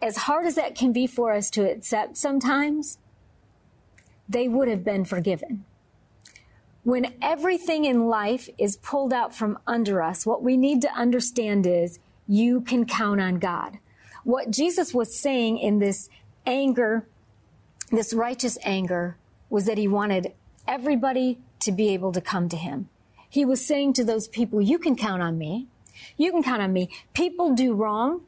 As 0.00 0.16
hard 0.16 0.46
as 0.46 0.54
that 0.54 0.74
can 0.74 0.92
be 0.92 1.06
for 1.06 1.32
us 1.32 1.50
to 1.50 1.70
accept 1.70 2.16
sometimes, 2.16 2.98
they 4.28 4.48
would 4.48 4.68
have 4.68 4.84
been 4.84 5.04
forgiven. 5.04 5.64
When 6.84 7.14
everything 7.20 7.84
in 7.84 8.08
life 8.08 8.48
is 8.58 8.76
pulled 8.76 9.12
out 9.12 9.34
from 9.34 9.58
under 9.66 10.02
us, 10.02 10.24
what 10.24 10.42
we 10.42 10.56
need 10.56 10.80
to 10.82 10.92
understand 10.92 11.66
is 11.66 11.98
you 12.26 12.60
can 12.60 12.84
count 12.86 13.20
on 13.20 13.38
God. 13.38 13.78
What 14.24 14.50
Jesus 14.50 14.94
was 14.94 15.14
saying 15.14 15.58
in 15.58 15.78
this 15.78 16.08
anger, 16.46 17.06
this 17.90 18.12
righteous 18.12 18.58
anger, 18.62 19.16
was 19.50 19.66
that 19.66 19.78
he 19.78 19.88
wanted 19.88 20.32
everybody 20.66 21.38
to 21.60 21.72
be 21.72 21.88
able 21.88 22.12
to 22.12 22.20
come 22.20 22.48
to 22.50 22.56
him. 22.56 22.88
He 23.28 23.44
was 23.44 23.64
saying 23.64 23.94
to 23.94 24.04
those 24.04 24.28
people, 24.28 24.60
you 24.60 24.78
can 24.78 24.96
count 24.96 25.22
on 25.22 25.38
me. 25.38 25.66
You 26.16 26.30
can 26.30 26.42
count 26.42 26.62
on 26.62 26.72
me. 26.72 26.90
People 27.12 27.54
do 27.54 27.74
wrong. 27.74 28.22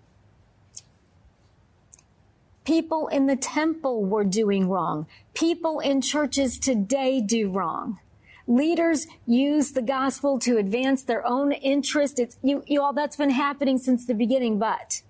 People 2.71 3.09
in 3.09 3.27
the 3.27 3.35
temple 3.35 4.05
were 4.05 4.23
doing 4.23 4.69
wrong. 4.69 5.09
People 5.35 5.81
in 5.81 6.01
churches 6.01 6.57
today 6.57 7.21
do 7.21 7.51
wrong. 7.51 7.99
Leaders 8.47 9.09
use 9.27 9.73
the 9.73 9.83
gospel 9.83 10.39
to 10.39 10.57
advance 10.57 11.03
their 11.03 11.27
own 11.27 11.51
interest. 11.51 12.21
It's 12.21 12.39
you, 12.45 12.63
you 12.69 12.81
all 12.81 12.93
that's 12.93 13.17
been 13.17 13.31
happening 13.31 13.77
since 13.77 14.07
the 14.07 14.15
beginning, 14.15 14.61
but 14.61 15.03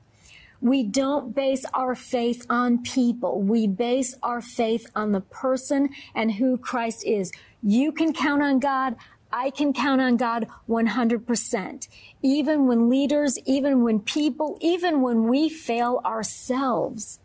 we 0.63 0.83
don't 0.83 1.35
base 1.35 1.67
our 1.75 1.95
faith 1.95 2.47
on 2.49 2.83
people. 2.83 3.43
We 3.43 3.67
base 3.67 4.15
our 4.23 4.41
faith 4.41 4.87
on 4.97 5.13
the 5.13 5.21
person 5.21 5.91
and 6.15 6.33
who 6.33 6.57
Christ 6.57 7.05
is. 7.05 7.31
You 7.63 7.93
can 7.93 8.15
count 8.15 8.43
on 8.43 8.59
God. 8.59 8.97
I 9.31 9.51
can 9.51 9.75
count 9.75 10.01
on 10.01 10.17
God 10.17 10.47
100%. 10.67 11.89
Even 12.23 12.67
when 12.67 12.89
leaders, 12.89 13.39
even 13.45 13.83
when 13.83 14.01
people, 14.01 14.57
even 14.63 15.03
when 15.03 15.29
we 15.29 15.51
fail 15.51 16.01
ourselves, 16.07 17.21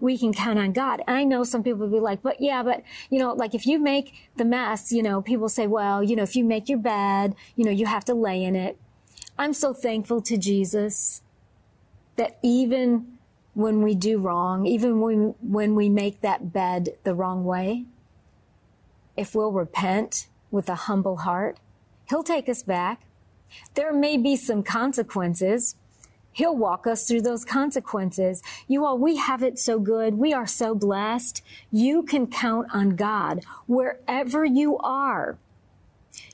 we 0.00 0.18
can 0.18 0.32
count 0.32 0.58
on 0.58 0.72
God. 0.72 1.02
I 1.06 1.24
know 1.24 1.44
some 1.44 1.62
people 1.62 1.80
will 1.80 1.88
be 1.88 2.00
like, 2.00 2.22
but 2.22 2.40
yeah, 2.40 2.62
but 2.62 2.82
you 3.10 3.18
know, 3.18 3.32
like 3.32 3.54
if 3.54 3.66
you 3.66 3.78
make 3.78 4.14
the 4.36 4.44
mess, 4.44 4.92
you 4.92 5.02
know, 5.02 5.22
people 5.22 5.48
say, 5.48 5.66
well, 5.66 6.02
you 6.02 6.16
know, 6.16 6.22
if 6.22 6.36
you 6.36 6.44
make 6.44 6.68
your 6.68 6.78
bed, 6.78 7.34
you 7.56 7.64
know, 7.64 7.70
you 7.70 7.86
have 7.86 8.04
to 8.06 8.14
lay 8.14 8.42
in 8.42 8.56
it. 8.56 8.78
I'm 9.38 9.52
so 9.52 9.72
thankful 9.72 10.20
to 10.22 10.36
Jesus 10.36 11.22
that 12.16 12.38
even 12.42 13.18
when 13.54 13.82
we 13.82 13.94
do 13.94 14.18
wrong, 14.18 14.66
even 14.66 15.00
when, 15.00 15.34
when 15.40 15.74
we 15.74 15.88
make 15.88 16.20
that 16.20 16.52
bed 16.52 16.90
the 17.04 17.14
wrong 17.14 17.44
way, 17.44 17.84
if 19.16 19.34
we'll 19.34 19.52
repent 19.52 20.28
with 20.50 20.68
a 20.68 20.74
humble 20.74 21.18
heart, 21.18 21.58
He'll 22.08 22.22
take 22.22 22.48
us 22.48 22.62
back. 22.62 23.02
There 23.74 23.92
may 23.92 24.16
be 24.16 24.36
some 24.36 24.62
consequences. 24.62 25.76
He'll 26.38 26.56
walk 26.56 26.86
us 26.86 27.08
through 27.08 27.22
those 27.22 27.44
consequences. 27.44 28.44
You 28.68 28.84
all, 28.84 28.96
we 28.96 29.16
have 29.16 29.42
it 29.42 29.58
so 29.58 29.80
good. 29.80 30.14
We 30.14 30.32
are 30.32 30.46
so 30.46 30.72
blessed. 30.72 31.42
You 31.72 32.04
can 32.04 32.28
count 32.28 32.68
on 32.72 32.90
God 32.90 33.44
wherever 33.66 34.44
you 34.44 34.78
are. 34.78 35.36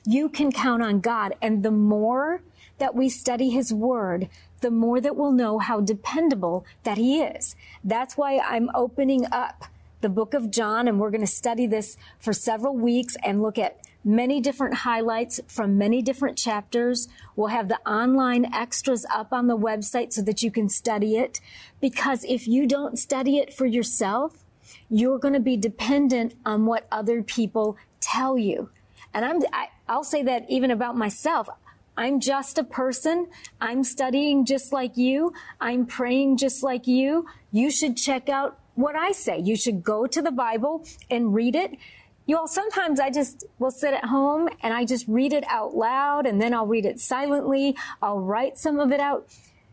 You 0.05 0.29
can 0.29 0.51
count 0.51 0.83
on 0.83 0.99
God. 0.99 1.33
And 1.41 1.63
the 1.63 1.71
more 1.71 2.41
that 2.77 2.93
we 2.93 3.09
study 3.09 3.49
His 3.49 3.73
Word, 3.73 4.29
the 4.61 4.69
more 4.69 5.01
that 5.01 5.15
we'll 5.15 5.31
know 5.31 5.57
how 5.57 5.81
dependable 5.81 6.67
that 6.83 6.99
He 6.99 7.23
is. 7.23 7.55
That's 7.83 8.15
why 8.15 8.37
I'm 8.37 8.69
opening 8.75 9.25
up 9.31 9.65
the 10.01 10.09
book 10.09 10.35
of 10.35 10.51
John 10.51 10.87
and 10.87 10.99
we're 10.99 11.09
going 11.09 11.21
to 11.21 11.27
study 11.27 11.65
this 11.65 11.97
for 12.19 12.31
several 12.31 12.77
weeks 12.77 13.17
and 13.23 13.41
look 13.41 13.57
at 13.57 13.79
many 14.05 14.39
different 14.39 14.75
highlights 14.75 15.41
from 15.47 15.77
many 15.77 16.01
different 16.01 16.37
chapters. 16.37 17.07
We'll 17.35 17.47
have 17.47 17.67
the 17.67 17.79
online 17.89 18.53
extras 18.53 19.05
up 19.13 19.33
on 19.33 19.47
the 19.47 19.57
website 19.57 20.13
so 20.13 20.21
that 20.21 20.43
you 20.43 20.51
can 20.51 20.69
study 20.69 21.17
it. 21.17 21.41
Because 21.81 22.23
if 22.23 22.47
you 22.47 22.67
don't 22.67 22.97
study 22.99 23.39
it 23.39 23.53
for 23.53 23.65
yourself, 23.65 24.45
you're 24.89 25.17
going 25.17 25.33
to 25.33 25.39
be 25.39 25.57
dependent 25.57 26.35
on 26.45 26.65
what 26.65 26.87
other 26.91 27.23
people 27.23 27.77
tell 27.99 28.37
you. 28.37 28.69
And 29.13 29.25
I'm, 29.25 29.41
I, 29.51 29.69
I'll 29.89 30.03
say 30.03 30.21
that 30.23 30.45
even 30.49 30.69
about 30.69 30.95
myself. 30.95 31.49
I'm 31.97 32.19
just 32.19 32.57
a 32.57 32.63
person. 32.63 33.27
I'm 33.61 33.83
studying 33.83 34.45
just 34.45 34.73
like 34.73 34.97
you. 34.97 35.33
I'm 35.59 35.85
praying 35.85 36.37
just 36.37 36.61
like 36.61 36.87
you. 36.87 37.25
You 37.51 37.71
should 37.71 37.95
check 37.97 38.29
out 38.29 38.59
what 38.75 38.95
I 38.95 39.13
say. 39.13 39.39
You 39.39 39.55
should 39.55 39.83
go 39.83 40.05
to 40.05 40.21
the 40.21 40.31
Bible 40.31 40.85
and 41.09 41.33
read 41.33 41.55
it 41.55 41.77
you 42.25 42.37
all, 42.37 42.47
sometimes 42.47 42.99
I 42.99 43.11
just 43.11 43.45
will 43.59 43.71
sit 43.71 43.93
at 43.93 44.05
home 44.05 44.49
and 44.61 44.73
I 44.73 44.85
just 44.85 45.07
read 45.07 45.31
it 45.31 45.43
out 45.47 45.75
loud 45.75 46.25
and 46.25 46.41
then 46.41 46.53
I'll 46.53 46.65
read 46.65 46.85
it 46.85 46.99
silently. 46.99 47.75
I'll 48.01 48.19
write 48.19 48.57
some 48.57 48.79
of 48.79 48.91
it 48.91 48.99
out, 48.99 49.27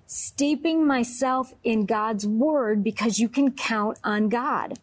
steeping 0.07 0.87
myself 0.87 1.55
in 1.65 1.87
God's 1.87 2.27
word 2.27 2.85
because 2.85 3.19
you 3.19 3.29
can 3.29 3.53
count 3.53 3.99
on 4.05 4.29
God. 4.29 4.79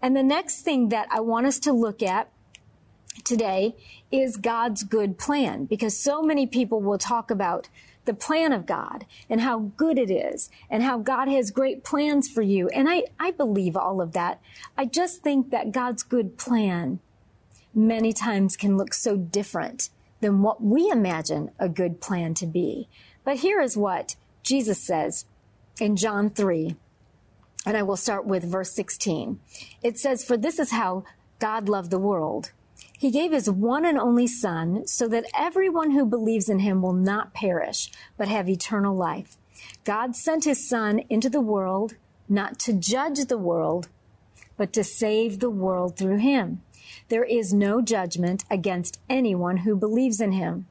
And 0.00 0.16
the 0.16 0.22
next 0.22 0.62
thing 0.62 0.90
that 0.90 1.08
I 1.10 1.20
want 1.20 1.46
us 1.46 1.58
to 1.60 1.72
look 1.72 2.02
at 2.02 2.28
today 3.24 3.74
is 4.10 4.36
God's 4.36 4.84
good 4.84 5.18
plan 5.18 5.64
because 5.64 5.98
so 5.98 6.22
many 6.22 6.46
people 6.46 6.80
will 6.80 6.98
talk 6.98 7.30
about 7.30 7.68
the 8.04 8.14
plan 8.14 8.52
of 8.52 8.66
God 8.66 9.06
and 9.30 9.40
how 9.40 9.72
good 9.76 9.98
it 9.98 10.10
is 10.10 10.50
and 10.68 10.82
how 10.82 10.98
God 10.98 11.28
has 11.28 11.50
great 11.50 11.84
plans 11.84 12.28
for 12.28 12.42
you. 12.42 12.68
And 12.68 12.88
I, 12.88 13.04
I 13.18 13.30
believe 13.30 13.76
all 13.76 14.00
of 14.00 14.12
that. 14.12 14.40
I 14.76 14.86
just 14.86 15.22
think 15.22 15.50
that 15.50 15.72
God's 15.72 16.02
good 16.02 16.36
plan 16.36 17.00
many 17.74 18.12
times 18.12 18.56
can 18.56 18.76
look 18.76 18.92
so 18.94 19.16
different 19.16 19.90
than 20.20 20.42
what 20.42 20.62
we 20.62 20.90
imagine 20.90 21.50
a 21.58 21.68
good 21.68 22.00
plan 22.00 22.34
to 22.34 22.46
be. 22.46 22.88
But 23.24 23.38
here 23.38 23.60
is 23.60 23.76
what 23.76 24.16
Jesus 24.42 24.78
says 24.78 25.26
in 25.80 25.96
John 25.96 26.30
3, 26.30 26.76
and 27.64 27.76
I 27.76 27.82
will 27.82 27.96
start 27.96 28.26
with 28.26 28.44
verse 28.44 28.72
16. 28.72 29.40
It 29.82 29.98
says, 29.98 30.24
For 30.24 30.36
this 30.36 30.58
is 30.58 30.72
how 30.72 31.04
God 31.38 31.68
loved 31.68 31.90
the 31.90 31.98
world 31.98 32.52
he 33.02 33.10
gave 33.10 33.32
his 33.32 33.50
one 33.50 33.84
and 33.84 33.98
only 33.98 34.28
son 34.28 34.86
so 34.86 35.08
that 35.08 35.26
everyone 35.36 35.90
who 35.90 36.06
believes 36.06 36.48
in 36.48 36.60
him 36.60 36.80
will 36.80 36.92
not 36.92 37.34
perish, 37.34 37.90
but 38.16 38.28
have 38.28 38.48
eternal 38.48 38.94
life. 38.94 39.36
God 39.82 40.14
sent 40.14 40.44
his 40.44 40.68
son 40.68 41.00
into 41.10 41.28
the 41.28 41.40
world 41.40 41.96
not 42.28 42.60
to 42.60 42.72
judge 42.72 43.24
the 43.24 43.36
world, 43.36 43.88
but 44.56 44.72
to 44.74 44.84
save 44.84 45.40
the 45.40 45.50
world 45.50 45.96
through 45.96 46.18
him. 46.18 46.62
There 47.08 47.24
is 47.24 47.52
no 47.52 47.82
judgment 47.82 48.44
against 48.48 49.00
anyone 49.10 49.56
who 49.58 49.74
believes 49.74 50.20
in 50.20 50.30
him. 50.30 50.68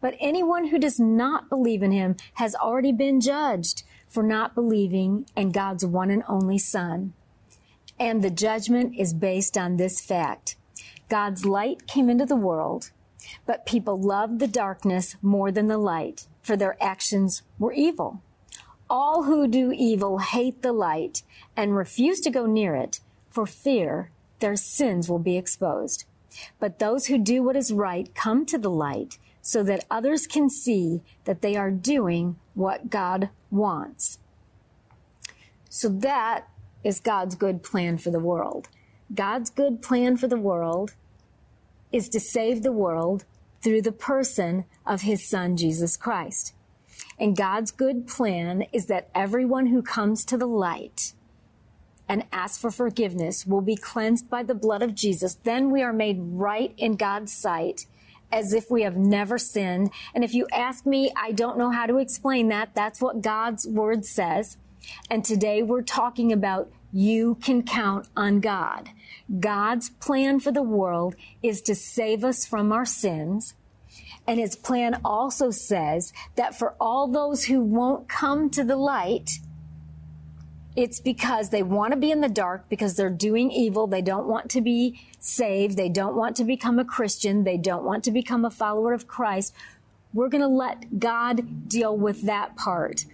But 0.00 0.16
anyone 0.18 0.70
who 0.70 0.80
does 0.80 0.98
not 0.98 1.48
believe 1.48 1.84
in 1.84 1.92
him 1.92 2.16
has 2.34 2.56
already 2.56 2.90
been 2.90 3.20
judged 3.20 3.84
for 4.08 4.24
not 4.24 4.52
believing 4.52 5.26
in 5.36 5.52
God's 5.52 5.86
one 5.86 6.10
and 6.10 6.24
only 6.28 6.58
son. 6.58 7.12
And 8.00 8.20
the 8.20 8.30
judgment 8.30 8.96
is 8.98 9.14
based 9.14 9.56
on 9.56 9.76
this 9.76 10.00
fact. 10.00 10.56
God's 11.08 11.44
light 11.44 11.86
came 11.86 12.10
into 12.10 12.26
the 12.26 12.36
world, 12.36 12.90
but 13.46 13.66
people 13.66 14.00
loved 14.00 14.38
the 14.38 14.46
darkness 14.46 15.16
more 15.22 15.50
than 15.50 15.66
the 15.66 15.78
light, 15.78 16.26
for 16.42 16.56
their 16.56 16.82
actions 16.82 17.42
were 17.58 17.72
evil. 17.72 18.22
All 18.90 19.24
who 19.24 19.46
do 19.48 19.72
evil 19.72 20.18
hate 20.18 20.62
the 20.62 20.72
light 20.72 21.22
and 21.56 21.76
refuse 21.76 22.20
to 22.20 22.30
go 22.30 22.46
near 22.46 22.74
it 22.74 23.00
for 23.30 23.46
fear 23.46 24.10
their 24.40 24.56
sins 24.56 25.08
will 25.08 25.18
be 25.18 25.36
exposed. 25.36 26.04
But 26.58 26.78
those 26.78 27.06
who 27.06 27.18
do 27.18 27.42
what 27.42 27.56
is 27.56 27.72
right 27.72 28.14
come 28.14 28.46
to 28.46 28.58
the 28.58 28.70
light 28.70 29.18
so 29.42 29.62
that 29.64 29.84
others 29.90 30.26
can 30.26 30.48
see 30.50 31.02
that 31.24 31.42
they 31.42 31.56
are 31.56 31.70
doing 31.70 32.36
what 32.54 32.90
God 32.90 33.30
wants. 33.50 34.18
So 35.68 35.88
that 35.88 36.48
is 36.84 37.00
God's 37.00 37.34
good 37.34 37.62
plan 37.62 37.98
for 37.98 38.10
the 38.10 38.20
world. 38.20 38.68
God's 39.14 39.50
good 39.50 39.82
plan 39.82 40.16
for 40.16 40.28
the 40.28 40.36
world 40.36 40.94
is 41.90 42.08
to 42.10 42.20
save 42.20 42.62
the 42.62 42.72
world 42.72 43.24
through 43.62 43.82
the 43.82 43.92
person 43.92 44.64
of 44.86 45.02
his 45.02 45.28
son, 45.28 45.56
Jesus 45.56 45.96
Christ. 45.96 46.54
And 47.18 47.36
God's 47.36 47.70
good 47.70 48.06
plan 48.06 48.64
is 48.72 48.86
that 48.86 49.08
everyone 49.14 49.66
who 49.66 49.82
comes 49.82 50.24
to 50.26 50.36
the 50.36 50.46
light 50.46 51.12
and 52.08 52.24
asks 52.32 52.58
for 52.58 52.70
forgiveness 52.70 53.46
will 53.46 53.60
be 53.60 53.76
cleansed 53.76 54.30
by 54.30 54.42
the 54.42 54.54
blood 54.54 54.82
of 54.82 54.94
Jesus. 54.94 55.36
Then 55.42 55.70
we 55.70 55.82
are 55.82 55.92
made 55.92 56.18
right 56.20 56.72
in 56.76 56.96
God's 56.96 57.32
sight 57.32 57.86
as 58.30 58.52
if 58.52 58.70
we 58.70 58.82
have 58.82 58.96
never 58.96 59.38
sinned. 59.38 59.90
And 60.14 60.22
if 60.22 60.34
you 60.34 60.46
ask 60.52 60.86
me, 60.86 61.10
I 61.16 61.32
don't 61.32 61.58
know 61.58 61.70
how 61.70 61.86
to 61.86 61.98
explain 61.98 62.48
that. 62.48 62.74
That's 62.74 63.00
what 63.00 63.22
God's 63.22 63.66
word 63.66 64.04
says. 64.04 64.58
And 65.10 65.24
today 65.24 65.62
we're 65.62 65.82
talking 65.82 66.32
about 66.32 66.70
you 66.92 67.36
can 67.36 67.62
count 67.62 68.08
on 68.16 68.40
God. 68.40 68.90
God's 69.40 69.90
plan 69.90 70.40
for 70.40 70.52
the 70.52 70.62
world 70.62 71.14
is 71.42 71.60
to 71.62 71.74
save 71.74 72.24
us 72.24 72.46
from 72.46 72.72
our 72.72 72.86
sins. 72.86 73.54
And 74.26 74.38
his 74.38 74.56
plan 74.56 75.00
also 75.04 75.50
says 75.50 76.12
that 76.36 76.58
for 76.58 76.74
all 76.80 77.08
those 77.08 77.44
who 77.44 77.60
won't 77.60 78.08
come 78.08 78.50
to 78.50 78.64
the 78.64 78.76
light, 78.76 79.38
it's 80.76 81.00
because 81.00 81.50
they 81.50 81.62
want 81.62 81.92
to 81.92 81.98
be 81.98 82.10
in 82.10 82.20
the 82.20 82.28
dark 82.28 82.68
because 82.68 82.94
they're 82.94 83.10
doing 83.10 83.50
evil. 83.50 83.86
They 83.86 84.02
don't 84.02 84.28
want 84.28 84.50
to 84.50 84.60
be 84.60 85.00
saved. 85.18 85.76
They 85.76 85.88
don't 85.88 86.14
want 86.14 86.36
to 86.36 86.44
become 86.44 86.78
a 86.78 86.84
Christian. 86.84 87.44
They 87.44 87.56
don't 87.56 87.84
want 87.84 88.04
to 88.04 88.12
become 88.12 88.44
a 88.44 88.50
follower 88.50 88.92
of 88.92 89.08
Christ. 89.08 89.54
We're 90.14 90.28
going 90.28 90.42
to 90.42 90.46
let 90.46 91.00
God 91.00 91.68
deal 91.68 91.96
with 91.96 92.22
that 92.22 92.56
part. 92.56 93.06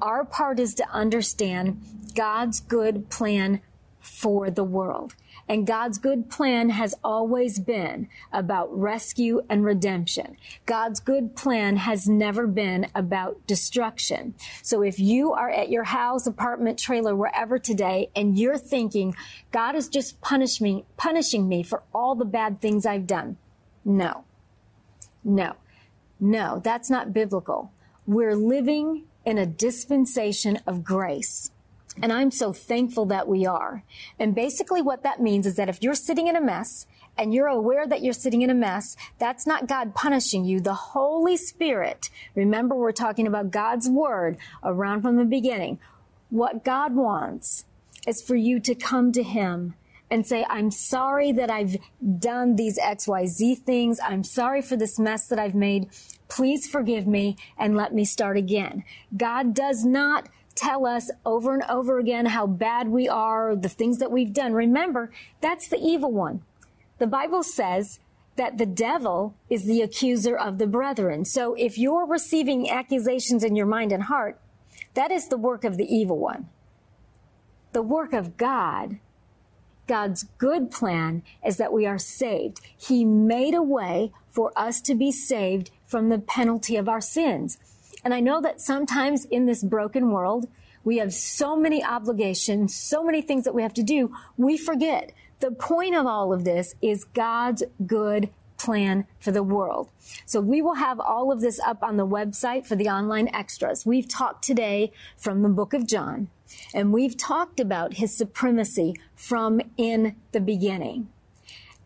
Our 0.00 0.24
part 0.24 0.60
is 0.60 0.74
to 0.74 0.88
understand 0.90 1.82
God's 2.14 2.60
good 2.60 3.10
plan 3.10 3.60
for 4.00 4.50
the 4.50 4.64
world. 4.64 5.14
And 5.48 5.66
God's 5.66 5.98
good 5.98 6.28
plan 6.28 6.68
has 6.70 6.94
always 7.02 7.58
been 7.58 8.08
about 8.32 8.76
rescue 8.76 9.40
and 9.48 9.64
redemption. 9.64 10.36
God's 10.66 11.00
good 11.00 11.34
plan 11.36 11.76
has 11.76 12.06
never 12.06 12.46
been 12.46 12.88
about 12.94 13.46
destruction. 13.46 14.34
So 14.62 14.82
if 14.82 15.00
you 15.00 15.32
are 15.32 15.48
at 15.48 15.70
your 15.70 15.84
house, 15.84 16.26
apartment, 16.26 16.78
trailer, 16.78 17.16
wherever 17.16 17.58
today, 17.58 18.10
and 18.14 18.38
you're 18.38 18.58
thinking, 18.58 19.14
God 19.50 19.74
is 19.74 19.88
just 19.88 20.20
punish 20.20 20.60
me, 20.60 20.84
punishing 20.98 21.48
me 21.48 21.62
for 21.62 21.82
all 21.94 22.14
the 22.14 22.26
bad 22.26 22.60
things 22.60 22.84
I've 22.84 23.06
done. 23.06 23.38
No. 23.84 24.24
No. 25.24 25.56
No, 26.20 26.60
that's 26.62 26.90
not 26.90 27.14
biblical. 27.14 27.72
We're 28.06 28.36
living 28.36 29.04
in 29.28 29.36
a 29.36 29.44
dispensation 29.44 30.58
of 30.66 30.82
grace. 30.82 31.50
And 32.00 32.10
I'm 32.10 32.30
so 32.30 32.50
thankful 32.54 33.04
that 33.06 33.28
we 33.28 33.44
are. 33.44 33.82
And 34.18 34.34
basically 34.34 34.80
what 34.80 35.02
that 35.02 35.20
means 35.20 35.46
is 35.46 35.56
that 35.56 35.68
if 35.68 35.82
you're 35.82 35.94
sitting 35.94 36.28
in 36.28 36.36
a 36.36 36.40
mess 36.40 36.86
and 37.18 37.34
you're 37.34 37.46
aware 37.46 37.86
that 37.86 38.02
you're 38.02 38.14
sitting 38.14 38.40
in 38.40 38.48
a 38.48 38.54
mess, 38.54 38.96
that's 39.18 39.46
not 39.46 39.68
God 39.68 39.94
punishing 39.94 40.46
you. 40.46 40.60
The 40.60 40.72
Holy 40.72 41.36
Spirit, 41.36 42.08
remember 42.34 42.74
we're 42.74 42.90
talking 42.90 43.26
about 43.26 43.50
God's 43.50 43.86
word 43.86 44.38
around 44.64 45.02
from 45.02 45.16
the 45.16 45.26
beginning. 45.26 45.78
What 46.30 46.64
God 46.64 46.94
wants 46.94 47.66
is 48.06 48.22
for 48.22 48.34
you 48.34 48.58
to 48.60 48.74
come 48.74 49.12
to 49.12 49.22
Him 49.22 49.74
and 50.10 50.26
say, 50.26 50.44
I'm 50.48 50.70
sorry 50.70 51.32
that 51.32 51.50
I've 51.50 51.76
done 52.18 52.56
these 52.56 52.78
XYZ 52.78 53.58
things. 53.58 54.00
I'm 54.02 54.24
sorry 54.24 54.62
for 54.62 54.76
this 54.76 54.98
mess 54.98 55.26
that 55.28 55.38
I've 55.38 55.54
made. 55.54 55.88
Please 56.28 56.66
forgive 56.66 57.06
me 57.06 57.36
and 57.58 57.76
let 57.76 57.94
me 57.94 58.04
start 58.04 58.36
again. 58.36 58.84
God 59.16 59.54
does 59.54 59.84
not 59.84 60.28
tell 60.54 60.86
us 60.86 61.10
over 61.24 61.54
and 61.54 61.62
over 61.68 61.98
again 61.98 62.26
how 62.26 62.46
bad 62.46 62.88
we 62.88 63.08
are, 63.08 63.54
the 63.54 63.68
things 63.68 63.98
that 63.98 64.10
we've 64.10 64.32
done. 64.32 64.52
Remember, 64.52 65.10
that's 65.40 65.68
the 65.68 65.78
evil 65.78 66.10
one. 66.10 66.42
The 66.98 67.06
Bible 67.06 67.42
says 67.42 68.00
that 68.36 68.58
the 68.58 68.66
devil 68.66 69.34
is 69.48 69.64
the 69.64 69.82
accuser 69.82 70.36
of 70.36 70.58
the 70.58 70.66
brethren. 70.66 71.24
So 71.24 71.54
if 71.54 71.78
you're 71.78 72.06
receiving 72.06 72.70
accusations 72.70 73.44
in 73.44 73.56
your 73.56 73.66
mind 73.66 73.92
and 73.92 74.04
heart, 74.04 74.40
that 74.94 75.10
is 75.10 75.28
the 75.28 75.36
work 75.36 75.64
of 75.64 75.76
the 75.76 75.84
evil 75.84 76.18
one. 76.18 76.48
The 77.72 77.82
work 77.82 78.12
of 78.12 78.36
God, 78.36 78.98
God's 79.88 80.24
good 80.38 80.70
plan 80.70 81.22
is 81.44 81.56
that 81.56 81.72
we 81.72 81.86
are 81.86 81.98
saved. 81.98 82.60
He 82.76 83.04
made 83.04 83.54
a 83.54 83.62
way 83.62 84.12
for 84.30 84.52
us 84.54 84.80
to 84.82 84.94
be 84.94 85.10
saved 85.10 85.70
from 85.86 86.10
the 86.10 86.18
penalty 86.18 86.76
of 86.76 86.88
our 86.88 87.00
sins. 87.00 87.58
And 88.04 88.14
I 88.14 88.20
know 88.20 88.40
that 88.40 88.60
sometimes 88.60 89.24
in 89.24 89.46
this 89.46 89.64
broken 89.64 90.12
world, 90.12 90.46
we 90.84 90.98
have 90.98 91.12
so 91.12 91.56
many 91.56 91.82
obligations, 91.82 92.74
so 92.74 93.02
many 93.02 93.20
things 93.20 93.44
that 93.44 93.54
we 93.54 93.62
have 93.62 93.74
to 93.74 93.82
do, 93.82 94.14
we 94.36 94.56
forget. 94.56 95.12
The 95.40 95.50
point 95.50 95.94
of 95.94 96.06
all 96.06 96.32
of 96.32 96.44
this 96.44 96.74
is 96.80 97.04
God's 97.04 97.64
good 97.86 98.30
plan 98.58 99.06
for 99.20 99.30
the 99.30 99.42
world. 99.42 99.88
So 100.26 100.40
we 100.40 100.60
will 100.60 100.74
have 100.74 101.00
all 101.00 101.32
of 101.32 101.40
this 101.40 101.60
up 101.60 101.82
on 101.82 101.96
the 101.96 102.06
website 102.06 102.66
for 102.66 102.76
the 102.76 102.88
online 102.88 103.28
extras. 103.34 103.86
We've 103.86 104.08
talked 104.08 104.44
today 104.44 104.92
from 105.16 105.42
the 105.42 105.48
book 105.48 105.72
of 105.72 105.86
John, 105.86 106.28
and 106.74 106.92
we've 106.92 107.16
talked 107.16 107.60
about 107.60 107.94
his 107.94 108.16
supremacy 108.16 108.94
from 109.14 109.60
in 109.76 110.16
the 110.32 110.40
beginning 110.40 111.08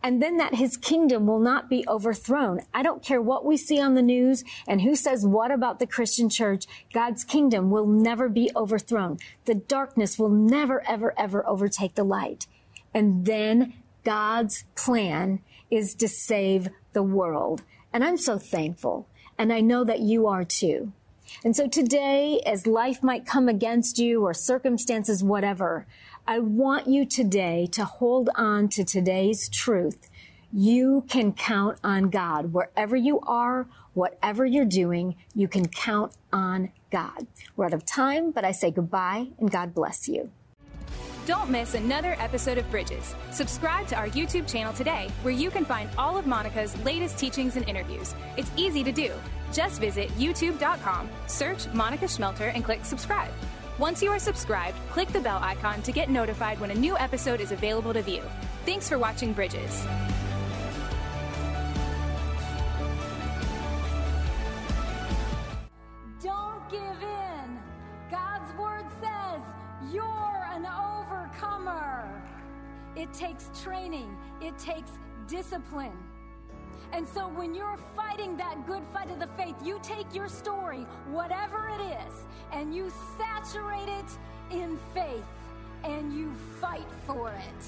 and 0.03 0.21
then 0.21 0.37
that 0.39 0.57
his 0.57 0.77
kingdom 0.77 1.27
will 1.27 1.39
not 1.39 1.71
be 1.71 1.85
overthrown. 1.87 2.61
I 2.75 2.83
don't 2.83 3.03
care 3.03 3.23
what 3.23 3.45
we 3.45 3.57
see 3.57 3.81
on 3.81 3.95
the 3.95 4.03
news 4.03 4.43
and 4.67 4.83
who 4.83 4.97
says 4.97 5.25
what 5.25 5.51
about 5.51 5.79
the 5.79 5.87
Christian 5.87 6.29
church. 6.29 6.67
God's 6.93 7.25
kingdom 7.25 7.71
will 7.71 7.87
never 7.87 8.29
be 8.29 8.51
overthrown. 8.57 9.19
The 9.45 9.55
darkness 9.55 10.19
will 10.19 10.31
never, 10.31 10.87
ever, 10.89 11.15
ever 11.19 11.47
overtake 11.47 11.95
the 11.95 12.05
light. 12.05 12.47
And 12.93 13.25
then 13.25 13.75
God's 14.05 14.65
plan 14.75 15.41
is 15.71 15.95
to 15.97 16.09
save 16.09 16.69
the 16.93 17.03
world. 17.03 17.63
And 17.93 18.05
I'm 18.05 18.17
so 18.17 18.39
thankful. 18.39 19.07
And 19.39 19.53
I 19.53 19.61
know 19.61 19.85
that 19.85 20.01
you 20.01 20.27
are 20.27 20.45
too. 20.45 20.93
And 21.45 21.57
so 21.57 21.69
today, 21.69 22.41
as 22.47 22.67
life 22.67 23.03
might 23.03 23.27
come 23.27 23.49
against 23.49 23.99
you 23.99 24.25
or 24.25 24.35
circumstances, 24.35 25.23
whatever, 25.25 25.87
I 26.27 26.39
want 26.39 26.87
you 26.87 27.05
today 27.05 27.67
to 27.73 27.85
hold 27.85 28.31
on 28.37 28.69
to 28.71 28.85
today's 28.85 29.49
truth. 29.49 30.09
You 30.53 31.05
can 31.09 31.33
count 31.33 31.79
on 31.83 32.11
God. 32.11 32.53
Wherever 32.53 32.95
you 32.95 33.21
are, 33.21 33.67
whatever 33.95 34.45
you're 34.45 34.65
doing, 34.65 35.17
you 35.35 35.49
can 35.49 35.67
count 35.67 36.13
on 36.33 36.71
God. 36.91 37.27
We're 37.57 37.67
out 37.67 37.75
of 37.75 37.87
time, 37.87 38.31
but 38.31 38.45
I 38.45 38.53
say 38.53 38.71
goodbye 38.71 39.29
and 39.39 39.51
God 39.51 39.75
bless 39.75 40.09
you. 40.09 40.31
Don't 41.25 41.51
miss 41.51 41.75
another 41.75 42.17
episode 42.19 42.59
of 42.59 42.69
Bridges. 42.69 43.15
Subscribe 43.31 43.87
to 43.87 43.95
our 43.95 44.09
YouTube 44.09 44.51
channel 44.51 44.73
today, 44.73 45.09
where 45.23 45.33
you 45.33 45.53
can 45.53 45.65
find 45.65 45.89
all 45.97 46.17
of 46.17 46.27
Monica's 46.27 46.77
latest 46.83 47.17
teachings 47.17 47.55
and 47.55 47.69
interviews. 47.69 48.13
It's 48.37 48.51
easy 48.57 48.83
to 48.83 48.91
do. 48.91 49.13
Just 49.53 49.79
visit 49.79 50.11
youtube.com, 50.19 51.09
search 51.29 51.69
Monica 51.73 52.07
Schmelter, 52.07 52.53
and 52.53 52.65
click 52.65 52.85
subscribe. 52.85 53.31
Once 53.79 54.03
you 54.03 54.11
are 54.11 54.19
subscribed, 54.19 54.77
click 54.91 55.11
the 55.11 55.21
bell 55.21 55.39
icon 55.41 55.81
to 55.83 55.93
get 55.93 56.11
notified 56.11 56.59
when 56.59 56.73
a 56.73 56.75
new 56.75 56.99
episode 56.99 57.41
is 57.41 57.53
available 57.53 57.93
to 57.93 58.03
view. 58.03 58.23
Thanks 58.67 58.89
for 58.89 58.99
watching 58.99 59.33
Bridges. 59.33 59.87
Don't 66.21 66.69
give 66.69 66.81
in. 66.81 67.59
God's 68.11 68.53
word 68.59 68.87
says 69.01 69.41
you're. 69.93 70.32
It 72.97 73.13
takes 73.13 73.51
training, 73.63 74.17
it 74.41 74.57
takes 74.59 74.91
discipline. 75.27 75.97
And 76.93 77.09
so 77.09 77.29
when 77.29 77.55
you're 77.55 77.79
fighting 77.97 78.37
that 78.37 78.67
good 78.67 78.83
fight 78.93 79.11
of 79.11 79.19
the 79.19 79.29
faith, 79.29 79.55
you 79.65 79.81
take 79.83 80.15
your 80.15 80.29
story, 80.29 80.87
whatever 81.11 81.71
it 81.71 81.81
is, 81.81 82.27
and 82.53 82.75
you 82.75 82.93
saturate 83.17 83.89
it 83.89 84.19
in 84.51 84.79
faith 84.93 85.25
and 85.85 86.13
you 86.13 86.33
fight 86.61 86.87
for 87.07 87.31
it. 87.31 87.65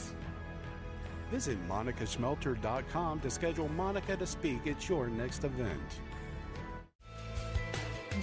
Visit 1.31 1.59
monicaschmelter.com 1.67 3.21
to 3.21 3.31
schedule 3.31 3.69
Monica 3.69 4.17
to 4.17 4.27
speak 4.27 4.67
at 4.67 4.89
your 4.89 5.09
next 5.09 5.45
event. 5.45 6.01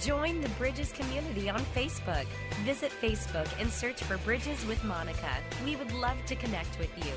Join 0.00 0.40
the 0.40 0.48
Bridges 0.50 0.92
community 0.92 1.50
on 1.50 1.60
Facebook. 1.74 2.26
Visit 2.64 2.92
Facebook 3.00 3.48
and 3.60 3.70
search 3.70 4.02
for 4.02 4.18
Bridges 4.18 4.64
with 4.66 4.82
Monica. 4.84 5.30
We 5.64 5.76
would 5.76 5.92
love 5.92 6.16
to 6.26 6.34
connect 6.34 6.78
with 6.78 6.90
you. 7.04 7.12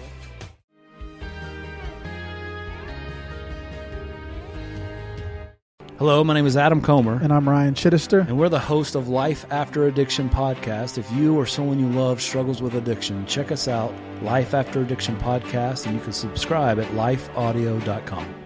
Hello, 5.98 6.26
my 6.26 6.34
name 6.34 6.46
is 6.46 6.58
Adam 6.58 6.82
Comer. 6.82 7.22
And 7.24 7.32
I'm 7.32 7.48
Ryan 7.48 7.74
Chittister. 7.74 8.28
And 8.28 8.38
we're 8.38 8.50
the 8.50 8.60
host 8.60 8.96
of 8.96 9.08
Life 9.08 9.46
After 9.50 9.88
Addiction 9.88 10.30
podcast. 10.30 10.98
If 10.98 11.10
you 11.14 11.38
or 11.38 11.46
someone 11.46 11.80
you 11.80 11.88
love 11.88 12.22
struggles 12.22 12.62
with 12.62 12.76
addiction, 12.76 13.26
check 13.26 13.50
us 13.50 13.70
out, 13.70 13.94
Life 14.22 14.54
After 14.54 14.82
Addiction 14.82 15.16
podcast, 15.16 15.86
and 15.86 15.96
you 15.96 16.02
can 16.02 16.12
subscribe 16.12 16.80
at 16.80 16.92
lifeaudio.com. 16.92 18.45